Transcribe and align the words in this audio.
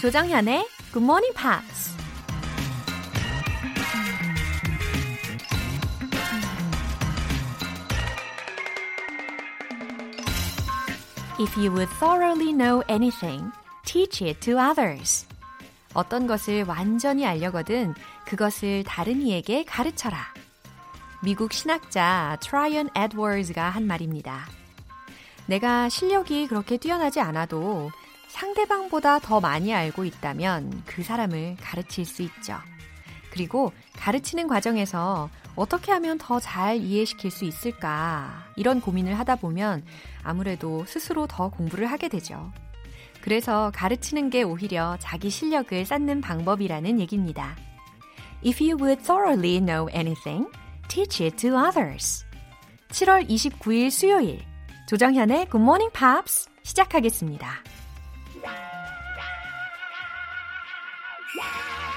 조정현의 0.00 0.64
Good 0.92 1.02
Morning 1.02 1.34
Pops. 1.34 1.96
If 11.40 11.58
you 11.58 11.72
would 11.72 11.88
thoroughly 11.98 12.52
know 12.52 12.84
anything, 12.88 13.50
teach 13.84 14.24
it 14.24 14.38
to 14.42 14.56
others. 14.56 15.26
어떤 15.94 16.28
것을 16.28 16.64
완전히 16.68 17.26
알려거든 17.26 17.94
그것을 18.24 18.84
다른 18.84 19.20
이에게 19.20 19.64
가르쳐라. 19.64 20.16
미국 21.24 21.52
신학자 21.52 22.36
트라이언 22.40 22.90
에드워즈가 22.94 23.68
한 23.68 23.88
말입니다. 23.88 24.46
내가 25.46 25.88
실력이 25.88 26.46
그렇게 26.46 26.76
뛰어나지 26.76 27.18
않아도 27.18 27.90
상대방보다 28.28 29.18
더 29.18 29.40
많이 29.40 29.74
알고 29.74 30.04
있다면 30.04 30.82
그 30.86 31.02
사람을 31.02 31.56
가르칠 31.60 32.04
수 32.04 32.22
있죠. 32.22 32.56
그리고 33.30 33.72
가르치는 33.96 34.48
과정에서 34.48 35.28
어떻게 35.54 35.92
하면 35.92 36.18
더 36.18 36.38
잘 36.40 36.76
이해시킬 36.76 37.30
수 37.30 37.44
있을까 37.44 38.46
이런 38.56 38.80
고민을 38.80 39.18
하다 39.18 39.36
보면 39.36 39.84
아무래도 40.22 40.84
스스로 40.86 41.26
더 41.26 41.48
공부를 41.50 41.86
하게 41.86 42.08
되죠. 42.08 42.52
그래서 43.20 43.70
가르치는 43.74 44.30
게 44.30 44.42
오히려 44.42 44.96
자기 45.00 45.30
실력을 45.30 45.84
쌓는 45.84 46.20
방법이라는 46.20 47.00
얘기입니다. 47.00 47.56
If 48.46 48.62
you 48.62 48.76
would 48.80 49.02
thoroughly 49.02 49.58
know 49.60 49.90
anything, 49.92 50.48
teach 50.88 51.22
it 51.24 51.36
to 51.38 51.58
others. 51.58 52.24
7월 52.90 53.28
29일 53.28 53.90
수요일 53.90 54.40
조정현의 54.88 55.48
Good 55.50 55.58
Morning 55.62 55.92
Pops 55.92 56.48
시작하겠습니다. 56.62 57.50
Yeah! 61.34 61.87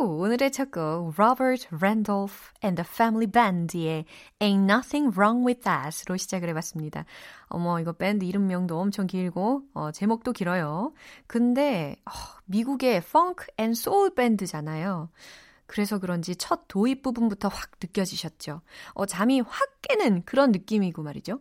오늘의 0.00 0.52
첫 0.52 0.70
곡, 0.70 1.14
Robert 1.18 1.68
Randolph 1.72 2.52
and 2.64 2.80
the 2.80 2.86
Family 2.88 3.26
Band의 3.26 4.04
Ain't 4.38 4.70
Nothing 4.70 5.12
Wrong 5.16 5.44
With 5.44 5.62
That로 5.62 6.16
시작을 6.16 6.48
해봤습니다. 6.50 7.04
어머, 7.48 7.80
이거 7.80 7.92
밴드 7.92 8.24
이름명도 8.24 8.78
엄청 8.78 9.06
길고, 9.06 9.62
어, 9.74 9.90
제목도 9.90 10.32
길어요. 10.32 10.92
근데, 11.26 11.96
어, 12.04 12.10
미국의 12.46 12.98
Funk 12.98 13.46
and 13.58 13.78
Soul 13.78 14.14
밴드잖아요. 14.14 15.10
그래서 15.66 15.98
그런지 15.98 16.36
첫 16.36 16.62
도입 16.68 17.02
부분부터 17.02 17.48
확 17.48 17.72
느껴지셨죠. 17.82 18.60
어, 18.94 19.06
잠이 19.06 19.40
확 19.40 19.82
깨는 19.82 20.24
그런 20.24 20.52
느낌이고 20.52 21.02
말이죠. 21.02 21.40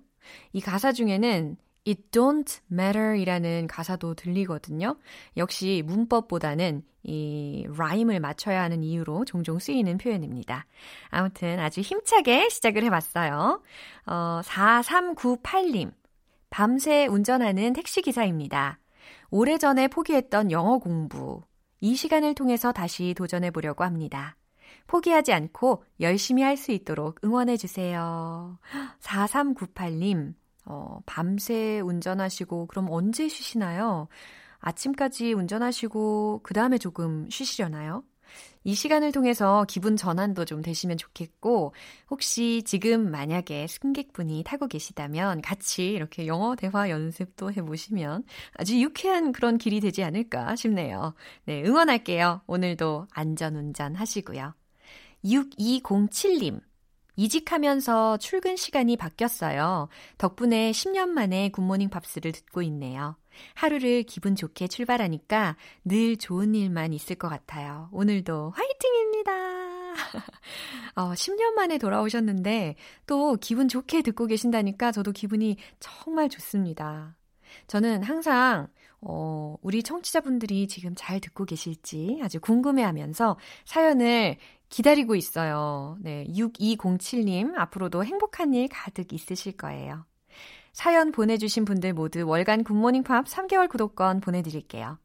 이 0.52 0.62
가사 0.62 0.92
중에는 0.92 1.58
It 1.88 2.12
don't 2.12 2.60
matter 2.70 3.16
이라는 3.16 3.68
가사도 3.68 4.14
들리거든요. 4.14 4.98
역시 5.38 5.84
문법보다는 5.86 6.84
이 7.04 7.66
라임을 7.78 8.20
맞춰야 8.20 8.62
하는 8.64 8.84
이유로 8.84 9.24
종종 9.24 9.58
쓰이는 9.60 9.98
표현입니다. 9.98 10.66
아무튼 11.10 11.60
아주 11.60 11.80
힘차게 11.80 12.50
시작을 12.50 12.84
해봤어요. 12.84 13.62
어, 14.06 14.42
4398님. 14.44 15.94
밤새 16.50 17.08
운전하는 17.08 17.72
택시기사입니다. 17.74 18.80
오래전에 19.30 19.88
포기했던 19.88 20.52
영어 20.52 20.80
공부. 20.80 21.42
이 21.80 21.96
시간을 21.96 22.34
통해서 22.36 22.72
다시 22.74 23.14
도전해 23.16 23.52
보려고 23.52 23.84
합니다. 23.86 24.36
포기하지 24.88 25.32
않고 25.34 25.84
열심히 26.00 26.44
할 26.44 26.58
수 26.58 26.72
있도록 26.72 27.20
응원해 27.24 27.56
주세요. 27.56 28.58
4398님. 29.02 30.34
어, 30.68 31.00
밤새 31.06 31.80
운전하시고 31.80 32.68
그럼 32.68 32.88
언제 32.92 33.28
쉬시나요? 33.28 34.08
아침까지 34.60 35.34
운전하시고 35.34 36.42
그 36.44 36.54
다음에 36.54 36.78
조금 36.78 37.30
쉬시려나요? 37.30 38.04
이 38.64 38.76
시간을 38.76 39.14
통해서 39.14 39.66
기분 39.70 39.96
전환도 39.96 40.44
좀 40.44 40.62
되시면 40.62 40.98
좋겠고, 40.98 41.74
혹시 42.10 42.64
지금 42.66 43.10
만약에 43.10 43.66
승객분이 43.68 44.44
타고 44.44 44.68
계시다면 44.68 45.42
같이 45.42 45.86
이렇게 45.86 46.28
영어 46.28 46.56
대화 46.56 46.90
연습도 46.90 47.54
해보시면 47.54 48.26
아주 48.56 48.80
유쾌한 48.82 49.32
그런 49.32 49.58
길이 49.58 49.80
되지 49.80 50.04
않을까 50.04 50.58
싶네요. 50.58 51.14
네, 51.46 51.64
응원할게요. 51.64 52.42
오늘도 52.48 53.08
안전 53.12 53.56
운전 53.56 53.96
하시고요. 53.96 54.54
6207님. 55.24 56.60
이직하면서 57.18 58.18
출근 58.18 58.56
시간이 58.56 58.96
바뀌었어요. 58.96 59.90
덕분에 60.18 60.72
10년 60.72 61.10
만에 61.10 61.50
굿모닝 61.50 61.90
팝스를 61.90 62.32
듣고 62.32 62.62
있네요. 62.62 63.18
하루를 63.56 64.04
기분 64.04 64.36
좋게 64.36 64.68
출발하니까 64.68 65.58
늘 65.84 66.18
좋은 66.18 66.56
일만 66.56 66.94
있을 66.94 67.16
것 67.16 67.28
같아요. 67.28 67.90
오늘도 67.92 68.52
화이팅입니다. 68.52 69.32
어, 70.96 71.12
10년 71.14 71.54
만에 71.54 71.78
돌아오셨는데 71.78 72.76
또 73.08 73.36
기분 73.42 73.68
좋게 73.68 74.04
듣고 74.04 74.28
계신다니까 74.28 74.92
저도 74.92 75.12
기분이 75.12 75.58
정말 75.80 76.30
좋습니다. 76.30 77.16
저는 77.68 78.04
항상 78.04 78.68
어, 79.02 79.56
우리 79.62 79.84
청취자분들이 79.84 80.68
지금 80.68 80.94
잘 80.96 81.20
듣고 81.20 81.46
계실지 81.46 82.20
아주 82.24 82.40
궁금해 82.40 82.84
하면서 82.84 83.38
사연을 83.66 84.38
기다리고 84.70 85.16
있어요. 85.16 85.98
네, 86.02 86.26
6207님, 86.28 87.58
앞으로도 87.58 88.04
행복한 88.04 88.54
일 88.54 88.68
가득 88.68 89.14
있으실 89.14 89.54
거예요. 89.54 90.06
사연 90.74 91.12
보내주신 91.12 91.66
분들 91.66 91.94
모두 91.94 92.28
월간 92.28 92.64
굿모닝 92.64 93.04
팝스 93.04 93.26
3개월 93.26 93.70
구독권 93.70 94.20
보내드릴게요. 94.22 95.00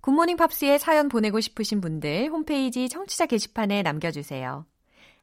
굿모닝 0.00 0.36
팝스에 0.36 0.78
사연 0.78 1.08
보내고 1.08 1.40
싶으신 1.40 1.80
분들 1.80 2.30
홈페이지 2.30 2.88
청취자 2.88 3.26
게시판에 3.26 3.82
남겨주세요. 3.82 4.64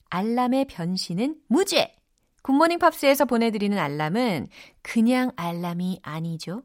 알람의 0.09 0.65
변신은 0.65 1.37
무죄! 1.47 1.95
굿모닝 2.43 2.79
팝스에서 2.79 3.25
보내드리는 3.25 3.77
알람은 3.77 4.47
그냥 4.81 5.31
알람이 5.37 6.01
아니죠. 6.03 6.63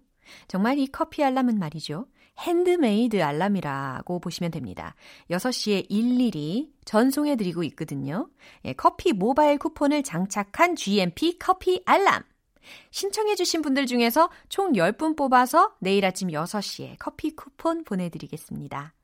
정말 0.48 0.78
이 0.78 0.88
커피 0.88 1.22
알람은 1.22 1.58
말이죠. 1.58 2.06
핸드메이드 2.38 3.22
알람이라고 3.22 4.20
보시면 4.20 4.50
됩니다. 4.50 4.94
6시에 5.30 5.86
일일이 5.88 6.72
전송해드리고 6.84 7.62
있거든요. 7.64 8.28
예, 8.64 8.72
커피 8.72 9.12
모바일 9.12 9.58
쿠폰을 9.58 10.02
장착한 10.02 10.76
GMP 10.76 11.38
커피 11.38 11.82
알람. 11.84 12.22
신청해주신 12.90 13.62
분들 13.62 13.86
중에서 13.86 14.30
총 14.48 14.72
10분 14.72 15.16
뽑아서 15.16 15.74
내일 15.80 16.04
아침 16.04 16.28
6시에 16.28 16.96
커피 16.98 17.34
쿠폰 17.34 17.84
보내드리겠습니다. 17.84 18.94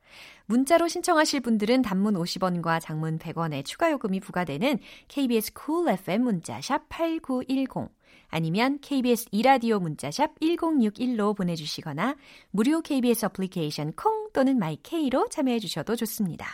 문자로 0.47 0.89
신청하실 0.89 1.41
분들은 1.41 1.83
단문 1.83 2.15
50원과 2.15 2.81
장문 2.81 3.19
100원의 3.19 3.65
추가 3.65 3.91
요금이 3.91 4.21
부과되는 4.21 4.79
KBS 5.09 5.53
Cool 5.59 5.89
FM 5.95 6.23
문자 6.23 6.61
샵 6.61 6.89
8910 6.89 7.89
아니면 8.35 8.81
KBS 8.83 9.27
이라디오 9.31 9.79
문자샵 9.79 10.41
1061로 10.41 11.37
보내주시거나 11.37 12.17
무료 12.51 12.81
KBS 12.81 13.27
어플리케이션 13.27 13.93
콩 13.93 14.29
또는 14.33 14.59
마이케이로 14.59 15.29
참여해 15.29 15.61
주셔도 15.61 15.95
좋습니다. 15.95 16.45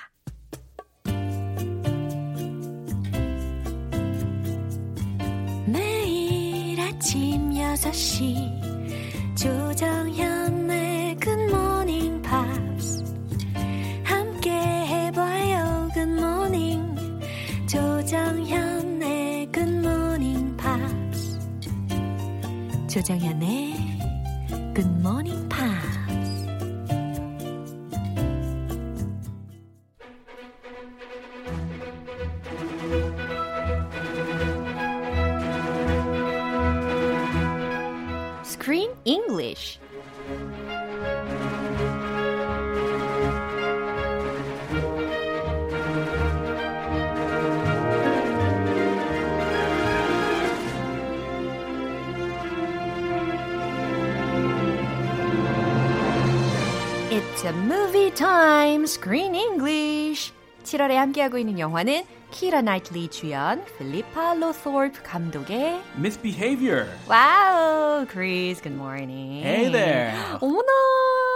매일 5.66 6.78
아침 6.82 7.48
6시 7.48 9.38
조정현 9.38 10.59
조정현의 22.90 23.70
Pops. 24.74 25.19
Screen 58.90 59.36
English. 59.36 60.32
7월에 60.64 60.94
함께하고 60.94 61.38
있는 61.38 61.60
영화는 61.60 62.02
키라 62.32 62.60
나이틀리 62.62 63.06
주연, 63.08 63.64
필리파 63.78 64.34
로토르프 64.34 65.02
감독의 65.04 65.80
Misbehavior. 65.96 66.88
와우, 67.08 68.04
Chris, 68.10 68.60
good 68.60 68.74
morning. 68.74 69.44
Hey 69.46 69.70
there. 69.70 70.12
어머나. 70.40 70.66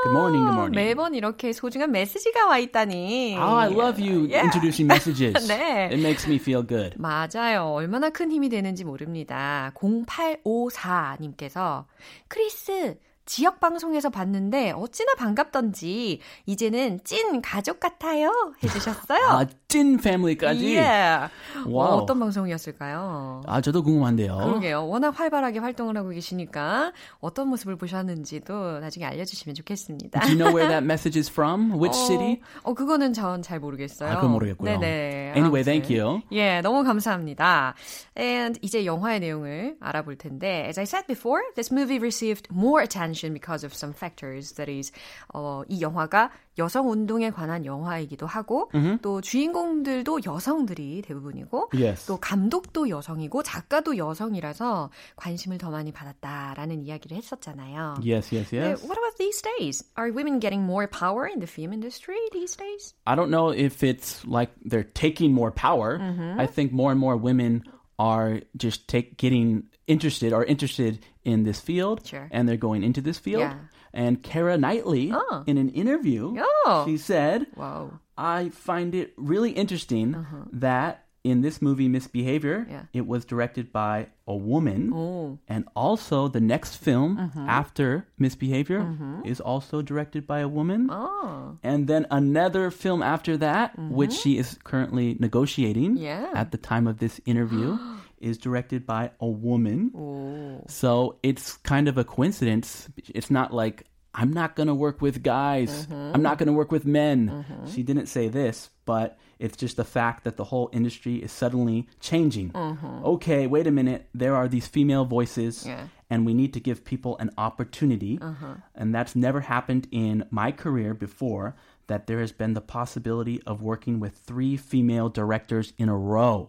Good 0.03 0.17
morning, 0.17 0.45
good 0.45 0.55
morning. 0.55 0.75
매번 0.75 1.15
이렇게 1.15 1.53
소중한 1.53 1.93
메시지가 1.93 2.47
와 2.49 2.59
있다니. 2.59 3.37
Oh, 3.39 3.57
I 3.57 3.69
love 3.73 4.03
you 4.03 4.27
Yeah. 4.27 4.43
introducing 4.43 4.87
messages. 4.87 5.47
네. 5.47 5.87
It 5.93 6.01
makes 6.01 6.27
me 6.29 6.37
feel 6.37 6.67
good. 6.67 6.97
맞아요. 6.99 7.73
얼마나 7.73 8.11
큰 8.11 8.33
힘이 8.33 8.49
되는지 8.49 8.83
모릅니다. 8.85 9.71
0854님께서 9.77 11.85
크리스 12.29 12.99
지역 13.27 13.59
방송에서 13.59 14.11
봤는데 14.11 14.73
어찌나 14.73 15.15
반갑던지 15.15 16.21
이제는 16.45 17.01
찐 17.05 17.41
가족 17.41 17.81
같아요 17.81 18.31
해주셨어요. 18.63 19.25
아, 19.33 19.47
찐 19.67 19.97
family까지. 19.97 20.77
Yeah. 20.79 21.33
와우. 21.67 21.93
어, 21.93 21.95
어떤 22.03 22.21
방송이었을까요? 22.21 23.43
아, 23.47 23.61
저도 23.63 23.83
궁금한데요. 23.83 24.37
그러게요. 24.37 24.87
워낙 24.87 25.19
활발하게 25.19 25.61
활동을 25.61 25.97
하고 25.97 26.11
계시니까 26.11 26.93
어떤 27.21 27.49
모습을 27.49 27.77
보셨는지도 27.77 28.81
나중에 28.81 29.07
알려주시면 29.07 29.55
좋겠습니다. 29.55 30.21
Do 30.21 30.29
you 30.29 30.37
know 30.37 30.55
where 30.55 30.69
that 30.69 30.85
message 30.87 31.19
is 31.19 31.31
from? 31.31 31.73
Which, 31.81 31.99
uh, 31.99 32.07
city? 32.07 32.41
어, 32.63 32.75
그거는 32.75 33.13
전 33.15 33.43
잘 33.43 33.59
모르겠어요. 33.59 34.11
아, 34.11 34.15
그건 34.17 34.33
모르겠고요. 34.33 34.79
네네. 34.79 35.33
Anyway, 35.37 35.63
아무튼. 35.63 35.65
thank 35.65 35.99
you. 35.99 36.21
예, 36.33 36.61
너무 36.61 36.85
감사합니다. 36.85 37.75
And 38.19 38.59
이제 38.63 38.85
영화의 38.85 39.21
내용을 39.21 39.77
알아볼 39.81 40.17
텐데, 40.17 40.67
as 40.69 40.79
I 40.79 40.85
said 40.85 41.07
before, 41.07 41.43
this 41.57 41.73
movie 41.73 41.99
received 41.99 42.49
more 42.53 42.83
attention 42.83 43.14
because 43.33 43.65
of 43.65 43.75
some 43.75 43.93
factors. 43.95 44.55
That 44.55 44.71
is, 44.71 44.93
어, 45.33 45.63
이 45.69 45.81
영화가 45.81 46.31
여성 46.59 46.91
운동에 46.91 47.31
관한 47.31 47.65
영화이기도 47.65 48.27
하고, 48.27 48.71
또 49.03 49.21
주인공들도 49.21 50.21
여성들이 50.25 51.03
대부분이고, 51.03 51.71
Yes. 51.75 52.07
또 52.07 52.17
감독도 52.19 52.89
여성이고, 52.89 53.43
작가도 53.43 53.97
여성이라서 53.97 54.91
관심을 55.17 55.59
더 55.59 55.71
많이 55.71 55.93
받았다라는 55.93 56.85
이야기를 56.85 57.17
했었잖아요. 57.17 57.97
Yes, 58.05 58.35
yes, 58.35 58.51
네, 58.51 58.61
yes. 58.61 58.85
what 58.85 58.99
about 58.99 59.17
these 59.19 59.43
days? 59.43 59.85
Are 59.97 60.13
women 60.13 60.39
getting 60.39 60.63
more 60.63 60.87
power 60.87 61.27
in 61.27 61.41
the 61.41 61.47
film 61.51 61.73
industry 61.73 62.19
these 62.33 62.57
days? 62.57 62.95
I 63.05 63.17
don't 63.17 63.31
know 63.31 63.51
if 63.51 63.83
it's 63.83 64.25
like 64.25 64.53
they're 64.65 64.85
taking 64.95 65.33
more 65.33 65.51
power. 65.51 65.99
Mm-hmm. 65.99 66.39
I 66.39 66.47
think 66.47 66.73
more 66.73 66.93
and 66.93 67.01
more 67.01 67.17
women 67.17 67.65
are 67.99 68.41
just 68.57 68.89
take 68.89 69.17
getting 69.17 69.65
interested 69.87 70.33
or 70.33 70.45
interested 70.45 70.99
in 71.25 71.45
this 71.45 71.61
field 71.61 72.07
Sure. 72.07 72.29
and 72.31 72.49
they're 72.49 72.57
going 72.57 72.83
into 72.83 73.01
this 73.01 73.19
field. 73.19 73.41
Yeah. 73.43 73.55
And 73.93 74.23
Kara 74.23 74.57
Knightley 74.59 75.13
Oh. 75.13 75.45
in 75.47 75.57
an 75.59 75.69
interview 75.71 76.35
Oh. 76.67 76.85
she 76.87 76.97
said, 76.97 77.47
Wow. 77.57 78.01
I 78.17 78.49
find 78.51 78.95
it 78.95 79.13
really 79.17 79.51
interesting 79.53 80.17
that 80.53 81.01
in 81.25 81.41
this 81.41 81.63
movie 81.63 81.89
Misbehavior, 81.89 82.67
Uh-huh. 82.69 82.71
Yeah. 82.71 82.83
it 83.01 83.07
was 83.07 83.25
directed 83.25 83.73
by 83.73 84.09
a 84.29 84.37
woman. 84.37 84.93
오. 84.93 85.39
And 85.49 85.65
also, 85.75 86.29
the 86.29 86.41
next 86.41 86.77
film 86.77 87.17
Mm-hmm. 87.17 87.49
after 87.49 88.07
Misbehavior 88.19 88.85
is 89.25 89.41
also 89.41 89.81
directed 89.81 90.27
by 90.27 90.41
a 90.41 90.49
woman. 90.49 90.89
어. 90.91 91.57
And 91.63 91.87
then 91.87 92.07
another 92.11 92.71
film 92.71 93.03
after 93.03 93.39
that, 93.39 93.73
which 93.79 94.13
she 94.13 94.37
is 94.37 94.59
currently 94.65 95.17
negotiating 95.19 95.95
Mm-hmm. 95.97 96.05
Yeah. 96.05 96.29
at 96.35 96.53
the 96.53 96.59
time 96.59 96.87
of 96.87 96.99
this 96.99 97.21
interview, 97.25 97.79
is 98.19 98.39
directed 98.39 98.87
by 98.87 99.11
a 99.21 99.27
woman. 99.27 99.91
오. 99.95 100.65
So 100.69 101.17
it's 101.23 101.57
kind 101.59 101.89
of 101.89 101.99
a 101.99 102.05
coincidence. 102.05 102.89
It's 103.15 103.31
not 103.31 103.53
like, 103.53 103.85
I'm 104.15 104.33
not 104.33 104.55
going 104.55 104.69
to 104.69 104.75
work 104.75 105.03
with 105.03 105.23
guys. 105.23 105.87
Mm-hmm. 105.87 106.15
I'm 106.15 106.23
not 106.23 106.39
going 106.39 106.47
to 106.47 106.53
work 106.53 106.71
with 106.71 106.87
men. 106.87 107.29
Mm-hmm. 107.29 107.71
She 107.73 107.83
didn't 107.83 108.07
say 108.07 108.29
this, 108.29 108.71
but 108.85 109.19
it's 109.41 109.57
just 109.57 109.77
the 109.77 109.85
fact 109.85 110.23
that 110.25 110.37
the 110.37 110.45
whole 110.45 110.71
industry 110.73 111.17
is 111.17 111.33
suddenly 111.33 111.89
changing. 111.99 112.51
Mm-hmm. 112.51 113.05
Okay, 113.05 113.49
wait 113.49 113.67
a 113.67 113.73
minute. 113.73 114.07
There 114.15 114.37
are 114.37 114.47
these 114.47 114.69
female 114.69 115.05
voices, 115.05 115.67
Yeah. 115.67 115.89
and 116.09 116.25
we 116.25 116.33
need 116.33 116.53
to 116.55 116.61
give 116.61 116.85
people 116.85 117.19
an 117.19 117.31
opportunity. 117.37 118.21
Uh-huh. 118.23 118.55
And 118.77 118.95
that's 118.95 119.17
never 119.17 119.41
happened 119.41 119.89
in 119.91 120.27
my 120.31 120.53
career 120.53 120.95
before. 120.95 121.57
That 121.87 122.07
there 122.07 122.21
has 122.21 122.33
been 122.33 122.55
the 122.55 122.63
possibility 122.63 123.43
of 123.43 123.61
working 123.61 124.01
with 124.01 124.17
three 124.17 124.57
female 124.57 125.11
directors 125.11 125.75
in 125.77 125.91
a 125.91 125.97
row. 125.97 126.49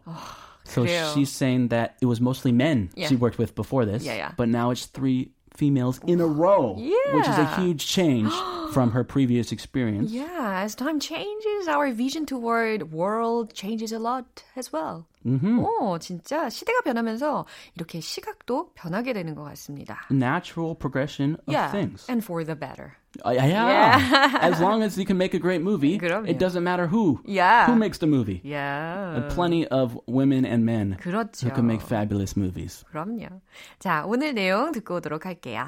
So 0.76 0.86
True. 0.86 1.12
she's 1.14 1.32
saying 1.32 1.70
that 1.70 1.96
it 2.02 2.06
was 2.06 2.20
mostly 2.20 2.52
men 2.52 2.90
Yeah. 2.96 3.08
she 3.08 3.16
worked 3.16 3.38
with 3.38 3.56
before 3.56 3.86
this. 3.86 4.04
Yeah, 4.04 4.16
yeah. 4.16 4.32
But 4.36 4.50
now 4.50 4.72
it's 4.72 4.86
three 4.88 5.32
females 5.56 6.02
in 6.06 6.20
a 6.20 6.28
row, 6.28 6.74
which 6.76 7.28
is 7.28 7.38
a 7.38 7.46
huge 7.62 7.88
change. 7.88 8.32
from 8.73 8.93
her 8.93 9.03
previous 9.05 9.53
experience. 9.53 10.11
Yeah, 10.13 10.63
as 10.65 10.75
time 10.75 11.01
changes, 11.01 11.67
our 11.69 11.91
vision 11.93 12.25
toward 12.27 12.93
world 12.93 13.53
changes 13.55 13.93
a 13.93 13.99
lot 13.99 14.25
as 14.57 14.73
well. 14.73 15.07
오, 15.27 15.99
진짜 15.99 16.49
시대가 16.49 16.81
변하면서 16.83 17.45
이렇게 17.77 18.01
시각도 18.01 18.71
변하게 18.75 19.13
되는 19.13 19.35
것 19.35 19.43
같습니다. 19.45 20.07
Natural 20.11 20.75
progression 20.75 21.35
of 21.47 21.53
Yeah, 21.53 21.71
things. 21.71 22.07
and 22.09 22.25
for 22.25 22.43
the 22.45 22.55
better. 22.57 22.97
Uh, 23.27 23.31
yeah. 23.33 24.39
as 24.41 24.61
long 24.61 24.83
as 24.85 24.97
you 24.97 25.05
can 25.05 25.19
make 25.19 25.35
a 25.35 25.39
great 25.41 25.61
movie, 25.61 25.99
그럼요. 25.99 26.29
it 26.31 26.39
doesn't 26.39 26.63
matter 26.63 26.87
who. 26.87 27.21
Yeah. 27.27 27.67
Who 27.67 27.75
makes 27.77 27.99
the 27.99 28.07
movie? 28.07 28.41
Yeah. 28.45 29.29
Plenty 29.31 29.67
of 29.67 29.99
women 30.07 30.47
and 30.47 30.65
men 30.65 30.97
그렇죠. 31.03 31.43
who 31.49 31.51
can 31.51 31.67
make 31.67 31.83
fabulous 31.83 32.37
movies. 32.37 32.85
그럼요. 32.91 33.43
자, 33.81 34.05
오늘 34.07 34.33
내용 34.33 34.71
듣고 34.73 34.97
오도록 35.03 35.27
할게요. 35.27 35.67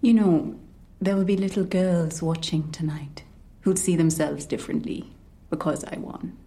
You 0.00 0.14
know, 0.14 0.54
there 1.03 1.17
will 1.17 1.25
be 1.25 1.35
little 1.35 1.65
girls 1.65 2.21
watching 2.21 2.71
tonight 2.71 3.23
who'd 3.61 3.77
see 3.77 3.95
themselves 3.97 4.45
differently 4.45 5.11
because 5.49 5.83
I 5.83 5.97
won, 5.97 6.37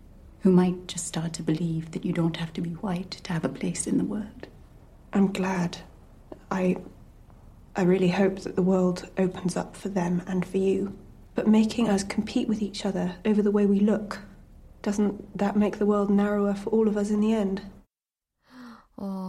who 0.41 0.51
might 0.51 0.89
just 0.89 1.07
start 1.07 1.35
to 1.35 1.43
believe 1.43 1.91
that 1.91 2.07
you 2.07 2.13
don't 2.13 2.39
have 2.39 2.55
to 2.55 2.63
be 2.63 2.71
white 2.71 3.11
to 3.11 3.33
have 3.35 3.45
a 3.45 3.51
place 3.51 3.87
in 3.87 3.99
the 3.99 4.05
world. 4.05 4.47
I'm 5.13 5.31
glad. 5.33 5.79
I 6.51 6.79
I 7.75 7.83
really 7.83 8.09
hope 8.09 8.41
that 8.41 8.57
the 8.57 8.63
world 8.63 9.11
opens 9.19 9.57
up 9.57 9.77
for 9.77 9.91
them 9.91 10.23
and 10.27 10.47
for 10.47 10.57
you. 10.57 10.97
But 11.35 11.47
making 11.47 11.91
us 11.91 12.03
compete 12.03 12.49
with 12.49 12.63
each 12.63 12.87
other 12.87 13.17
over 13.27 13.43
the 13.43 13.51
way 13.51 13.67
we 13.67 13.81
look, 13.81 14.21
doesn't 14.81 15.37
that 15.37 15.57
make 15.57 15.79
the 15.79 15.85
world 15.85 16.09
narrower 16.09 16.55
for 16.55 16.71
all 16.71 16.89
of 16.89 16.97
us 16.97 17.11
in 17.11 17.21
the 17.21 17.35
end? 17.35 17.61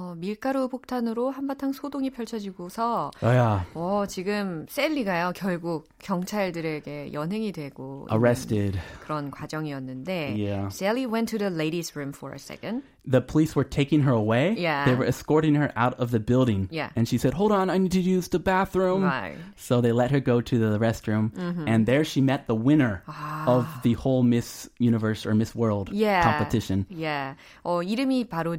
어, 0.07 0.15
밀가루 0.15 0.69
폭탄으로 0.69 1.29
한바탕 1.31 1.73
소동이 1.73 2.09
펼쳐지고서 2.11 3.11
Oh, 3.21 3.27
yeah. 3.35 3.65
어, 3.73 4.05
지금 4.07 4.65
셀리가요, 4.69 5.33
결국 5.35 5.89
경찰들에게 5.99 7.11
연행이 7.13 7.51
되고 7.51 8.07
Arrested. 8.11 8.79
그런 9.01 9.29
과정이었는데 9.31 10.35
Yeah. 10.37 10.67
Sally 10.71 11.05
went 11.05 11.29
to 11.31 11.37
the 11.37 11.53
ladies' 11.53 11.95
room 11.95 12.13
for 12.15 12.33
a 12.33 12.39
second. 12.39 12.83
The 13.06 13.20
police 13.20 13.56
were 13.56 13.64
taking 13.66 14.02
her 14.06 14.12
away. 14.12 14.54
Yeah. 14.56 14.84
They 14.84 14.94
were 14.94 15.04
escorting 15.04 15.56
her 15.56 15.72
out 15.74 15.98
of 15.98 16.12
the 16.12 16.20
building. 16.20 16.68
Yeah. 16.70 16.90
And 16.94 17.08
she 17.08 17.18
said, 17.18 17.34
Hold 17.34 17.50
on, 17.50 17.68
I 17.68 17.76
need 17.76 17.90
to 17.98 18.00
use 18.00 18.28
the 18.28 18.38
bathroom. 18.38 19.02
Right. 19.02 19.34
So 19.56 19.80
they 19.80 19.90
let 19.90 20.12
her 20.12 20.20
go 20.20 20.40
to 20.40 20.54
the 20.56 20.78
restroom. 20.78 21.34
Mm-hmm. 21.34 21.66
And 21.66 21.84
there 21.84 22.04
she 22.04 22.20
met 22.20 22.46
the 22.46 22.54
winner 22.54 23.02
of 23.44 23.66
the 23.82 23.94
whole 23.94 24.22
Miss 24.22 24.70
Universe 24.78 25.26
or 25.26 25.34
Miss 25.34 25.52
World 25.52 25.90
Ah. 25.90 25.96
Yeah. 25.98 26.22
competition. 26.22 26.86
Yeah. 26.90 27.34
어, 27.66 27.82
이름이 27.82 28.28
바로 28.28 28.56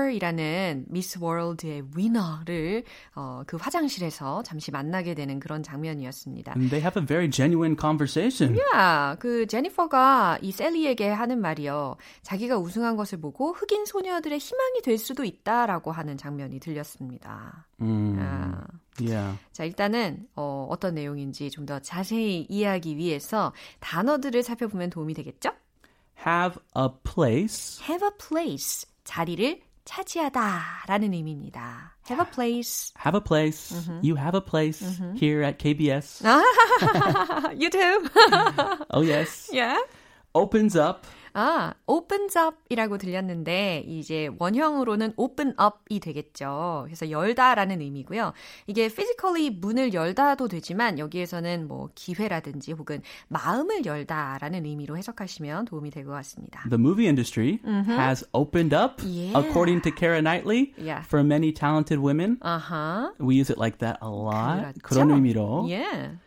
제니퍼이라는 0.00 0.86
미스 0.88 1.18
월드의 1.20 1.84
위너를 1.96 2.82
어, 3.14 3.42
그 3.46 3.56
화장실에서 3.56 4.42
잠시 4.42 4.70
만나게 4.70 5.14
되는 5.14 5.38
그런 5.40 5.62
장면이었습니다. 5.62 6.54
And 6.56 6.70
they 6.70 6.80
have 6.82 7.00
a 7.00 7.06
very 7.06 7.28
genuine 7.30 7.76
conversation. 7.78 8.58
야, 8.74 9.16
그 9.18 9.46
제니퍼가 9.46 10.38
이 10.42 10.52
셀리에게 10.52 11.08
하는 11.08 11.40
말이요. 11.40 11.96
자기가 12.22 12.58
우승한 12.58 12.96
것을 12.96 13.20
보고 13.20 13.52
흑인 13.52 13.79
소녀들의 13.85 14.37
희망이 14.39 14.81
될 14.81 14.97
수도 14.97 15.23
있다라고 15.23 15.91
하는 15.91 16.17
장면이 16.17 16.59
들렸습니다. 16.59 17.65
Mm, 17.81 18.19
아. 18.19 18.63
yeah. 18.99 19.37
자, 19.51 19.63
일단은 19.63 20.27
어, 20.35 20.67
어떤 20.69 20.95
내용인지 20.95 21.49
좀 21.51 21.65
더 21.65 21.79
자세히 21.79 22.45
이해하기 22.49 22.97
위해서 22.97 23.53
단어들을 23.79 24.41
살펴보면 24.43 24.89
도움이 24.89 25.13
되겠죠? 25.13 25.51
Have 26.25 26.59
a 26.77 26.87
place. 27.03 27.81
have 27.87 28.05
a 28.05 28.11
place, 28.17 28.87
자리를 29.03 29.61
차지하다라는 29.85 31.13
의미입니다. 31.13 31.95
have 32.09 32.19
a 32.23 32.29
place. 32.31 32.93
Have 33.03 33.15
a 33.17 33.23
place. 33.23 33.73
You 34.03 34.15
have 34.17 34.35
a 34.35 34.41
place 34.41 34.83
here 35.15 35.43
at 35.43 35.57
KBS. 35.57 36.21
you 37.57 37.69
too. 37.69 38.07
oh, 38.91 39.01
yes. 39.01 39.49
yeah. 39.51 39.79
Opens 40.35 40.75
up. 40.75 41.05
아, 41.33 41.73
opens 41.85 42.37
up이라고 42.37 42.97
들렸는데 42.97 43.83
이제 43.87 44.29
원형으로는 44.37 45.13
open 45.15 45.53
up이 45.59 45.99
되겠죠. 45.99 46.81
그래서 46.85 47.09
열다라는 47.09 47.81
의미고요. 47.81 48.33
이게 48.67 48.87
physically 48.87 49.49
문을 49.49 49.93
열다도 49.93 50.47
되지만 50.47 50.99
여기에서는 50.99 51.67
뭐 51.67 51.89
기회라든지 51.95 52.73
혹은 52.73 53.01
마음을 53.29 53.85
열다라는 53.85 54.65
의미로 54.65 54.97
해석하시면 54.97 55.65
도움이 55.65 55.89
될 55.91 56.05
것 56.05 56.11
같습니다. 56.13 56.63
The 56.69 56.79
movie 56.79 57.07
industry 57.07 57.59
has 57.87 58.25
opened 58.33 58.75
up, 58.75 59.01
Yeah. 59.05 59.37
according 59.37 59.81
to 59.83 59.91
Kara 59.93 60.19
Knightley, 60.21 60.73
Yeah. 60.77 61.03
for 61.05 61.23
many 61.23 61.53
talented 61.53 61.99
women. 62.01 62.37
아하. 62.41 63.13
We 63.19 63.39
use 63.39 63.49
it 63.51 63.59
like 63.59 63.77
that 63.79 63.97
a 64.03 64.09
lot. 64.09 64.61
그렇죠. 64.61 64.79
그런 64.83 65.11
의미로. 65.11 65.65
Yeah. 65.69 66.17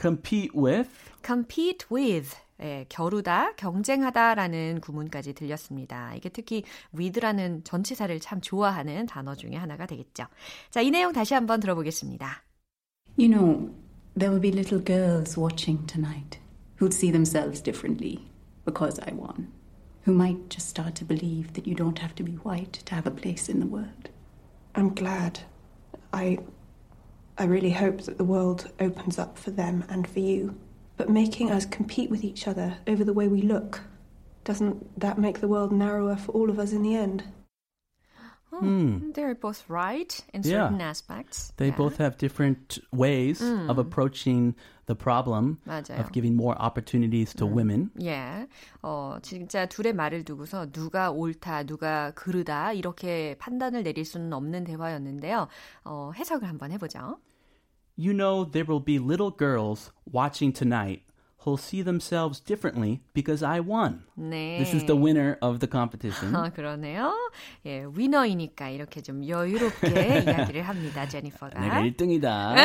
Compete 0.00 0.50
with. 0.54 0.88
compete 1.22 1.86
with 1.90 2.34
예, 2.62 2.86
겨루다, 2.88 3.54
경쟁하다라는 3.56 4.80
구문까지 4.80 5.34
들렸습니다. 5.34 6.14
이게 6.14 6.28
특히 6.28 6.62
with라는 6.96 7.64
전치사를 7.64 8.18
참 8.20 8.40
좋아하는 8.40 9.06
단어 9.06 9.34
중에 9.34 9.56
하나가 9.56 9.86
되겠죠. 9.86 10.26
자, 10.70 10.80
이 10.80 10.90
내용 10.90 11.12
다시 11.12 11.34
한번 11.34 11.60
들어보겠습니다. 11.60 12.44
You 13.18 13.28
know, 13.28 13.74
there 14.16 14.30
will 14.30 14.40
be 14.40 14.50
little 14.50 14.82
girls 14.82 15.38
watching 15.38 15.86
tonight 15.86 16.38
who'd 16.78 16.94
see 16.94 17.10
themselves 17.10 17.60
differently 17.60 18.28
because 18.64 19.00
I 19.00 19.12
won, 19.12 19.48
who 20.06 20.14
might 20.14 20.48
just 20.48 20.68
start 20.68 20.94
to 20.96 21.04
believe 21.04 21.54
that 21.54 21.66
you 21.66 21.74
don't 21.74 21.98
have 21.98 22.14
to 22.14 22.24
be 22.24 22.38
white 22.44 22.84
to 22.86 22.94
have 22.94 23.06
a 23.06 23.10
place 23.10 23.48
in 23.48 23.60
the 23.60 23.66
world. 23.66 24.10
I'm 24.74 24.94
glad. 24.94 25.40
I. 26.12 26.38
I 27.38 27.44
really 27.44 27.70
hope 27.70 28.02
that 28.02 28.18
the 28.18 28.24
world 28.24 28.70
opens 28.78 29.18
up 29.18 29.38
for 29.38 29.50
them 29.50 29.84
and 29.88 30.06
for 30.06 30.20
you. 30.20 30.54
But 31.01 31.09
making 31.09 31.51
us 31.51 31.65
compete 31.65 32.09
with 32.09 32.23
each 32.23 32.47
other 32.47 32.77
over 32.87 33.03
the 33.03 33.13
way 33.13 33.27
we 33.27 33.41
look, 33.41 33.81
doesn't 34.43 34.99
that 34.99 35.19
make 35.19 35.39
the 35.41 35.47
world 35.47 35.71
narrower 35.71 36.15
for 36.15 36.31
all 36.31 36.49
of 36.49 36.57
us 36.57 36.71
in 36.73 36.81
the 36.81 36.95
end? 36.95 37.23
They're 39.13 39.35
both 39.35 39.69
right 39.69 40.09
in 40.33 40.41
Yeah. 40.43 40.65
certain 40.69 40.81
aspects. 40.81 41.51
They 41.57 41.67
Yeah. 41.69 41.77
both 41.77 41.97
have 41.97 42.17
different 42.17 42.79
ways 42.91 43.41
of 43.69 43.77
approaching 43.77 44.55
the 44.87 44.95
problem 44.95 45.59
맞아요. 45.67 45.99
of 45.99 46.11
giving 46.11 46.33
more 46.35 46.55
opportunities 46.57 47.33
to 47.35 47.45
women. 47.45 47.91
예. 48.01 48.47
어, 48.81 49.19
진짜 49.21 49.67
둘의 49.67 49.93
말을 49.93 50.23
두고서 50.23 50.71
누가 50.71 51.11
옳다, 51.11 51.63
누가 51.65 52.11
그르다 52.15 52.73
이렇게 52.73 53.35
판단을 53.37 53.83
내릴 53.83 54.05
수는 54.05 54.33
없는 54.33 54.63
대화였는데요. 54.63 55.47
어, 55.83 56.11
해석을 56.15 56.47
한번 56.47 56.71
해보죠. 56.71 57.19
You 57.95 58.13
know, 58.13 58.43
there 58.43 58.65
will 58.65 58.79
be 58.79 58.99
little 58.99 59.31
girls 59.31 59.91
watching 60.05 60.53
tonight 60.53 61.01
who'll 61.39 61.57
see 61.57 61.81
themselves 61.81 62.39
differently 62.39 63.01
because 63.13 63.41
I 63.41 63.59
won. 63.59 64.03
네. 64.19 64.59
This 64.59 64.73
is 64.73 64.85
the 64.85 64.95
winner 64.95 65.37
of 65.41 65.59
the 65.59 65.67
competition. 65.67 66.33
아, 66.35 66.49
그러네요. 66.51 67.13
예, 67.65 67.85
위너이니까 67.89 68.69
이렇게 68.69 69.01
좀 69.01 69.25
여유롭게 69.25 70.23
이야기를 70.25 70.61
합니다, 70.63 71.07
제니퍼가. 71.07 71.59
내가 71.59 71.81
1등이다. 71.81 72.55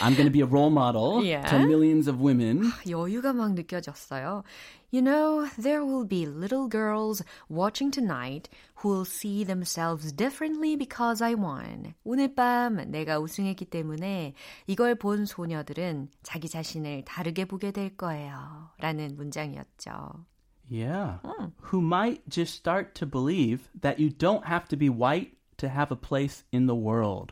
I'm 0.00 0.14
going 0.14 0.26
to 0.26 0.30
be 0.30 0.42
a 0.42 0.46
role 0.46 0.70
model 0.70 1.24
Yeah. 1.24 1.48
to 1.48 1.58
millions 1.66 2.08
of 2.08 2.20
women. 2.22 2.70
여유가 2.88 3.32
막 3.32 3.54
느껴졌어요. 3.54 4.42
You 4.90 5.02
know, 5.02 5.48
there 5.58 5.84
will 5.84 6.06
be 6.06 6.26
little 6.26 6.68
girls 6.68 7.22
watching 7.48 7.90
tonight 7.90 8.48
who 8.76 8.88
will 8.88 9.04
see 9.04 9.44
themselves 9.44 10.12
differently 10.12 10.76
because 10.76 11.20
I 11.20 11.34
won. 11.34 11.94
오늘 12.04 12.34
밤 12.34 12.76
내가 12.90 13.18
우승했기 13.18 13.66
때문에 13.66 14.34
이걸 14.66 14.94
본 14.94 15.26
소녀들은 15.26 16.08
자기 16.22 16.48
자신을 16.48 17.04
다르게 17.04 17.44
보게 17.44 17.72
될 17.72 17.96
거예요. 17.96 18.70
라는 18.78 19.16
문장이었죠. 19.16 20.24
Yeah. 20.68 21.18
Who 21.70 21.80
might 21.80 22.28
just 22.28 22.54
start 22.54 22.94
to 22.94 23.06
believe 23.06 23.68
that 23.80 23.98
you 24.00 24.10
don't 24.10 24.44
have 24.46 24.66
to 24.68 24.76
be 24.76 24.88
white 24.88 25.36
to 25.61 25.69
have 25.69 25.93
a 25.93 25.95
place 25.95 26.43
in 26.51 26.65
the 26.65 26.75
world. 26.75 27.31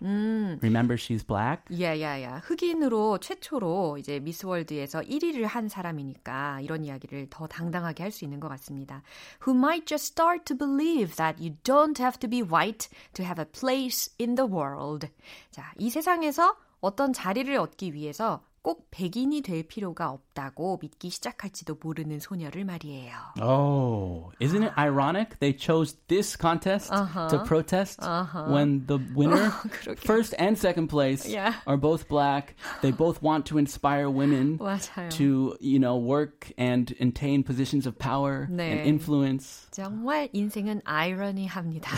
Remember, 0.62 0.96
she's 0.96 1.26
black? 1.26 1.64
야야야 1.72 2.42
흑인으로 2.46 3.18
최초로 3.18 3.98
이제 3.98 4.20
미스 4.20 4.46
월드에서 4.46 5.02
1위를 5.02 5.46
한 5.46 5.68
사람이니까 5.68 6.62
이런 6.62 6.86
이야기를 6.86 7.28
더 7.30 7.48
당당하게 7.48 8.04
할 8.04 8.12
수 8.12 8.24
있는 8.26 8.40
것 8.40 8.48
같습니다. 8.50 9.02
Who 9.46 9.58
might 9.58 9.86
just 9.86 10.14
start 10.14 10.46
to 10.46 10.56
believe 10.56 11.16
that 11.16 11.42
you 11.42 11.56
don't 11.64 12.00
have 12.00 12.20
to 12.20 12.30
be 12.30 12.42
white 12.42 12.90
to 13.14 13.26
have 13.26 13.42
a 13.42 13.46
place 13.46 14.14
in 14.20 14.36
the 14.36 14.48
world. 14.50 15.08
자, 15.52 15.74
이 15.78 15.90
세상에서 15.90 16.56
어떤 16.82 17.12
자리를 17.12 17.54
얻기 17.58 17.94
위해서 17.94 18.42
꼭 18.63 18.89
백인이 18.91 19.43
될 19.43 19.63
필요가 19.69 20.09
없다고 20.11 20.79
믿기 20.81 21.11
시작할지도 21.11 21.77
모르는 21.83 22.19
소녀를 22.19 22.65
말이에요. 22.65 23.13
Oh, 23.43 24.33
isn't 24.41 24.63
it 24.63 24.73
ironic? 24.79 25.39
They 25.39 25.53
chose 25.55 25.99
this 26.09 26.35
contest 26.35 26.89
to 26.91 27.43
protest 27.45 28.01
when 28.49 28.87
the 28.87 28.97
winner, 29.15 29.51
그러게. 29.69 30.01
first 30.01 30.35
and 30.41 30.57
second 30.57 30.89
place, 30.89 31.29
Yeah. 31.29 31.53
are 31.67 31.77
both 31.77 32.09
black. 32.09 32.55
They 32.81 32.91
both 32.91 33.21
want 33.23 33.45
to 33.53 33.59
inspire 33.59 34.09
women 34.09 34.57
맞아요. 34.57 35.11
to, 35.19 35.59
you 35.61 35.79
know, 35.79 35.99
work 35.99 36.51
and 36.57 36.89
attain 36.99 37.45
positions 37.45 37.87
of 37.87 37.99
power 37.99 38.49
네. 38.49 38.73
and 38.73 38.81
influence. 38.89 39.69
정말 39.73 40.31
인생은 40.33 40.81
아이러니합니다. 40.87 41.91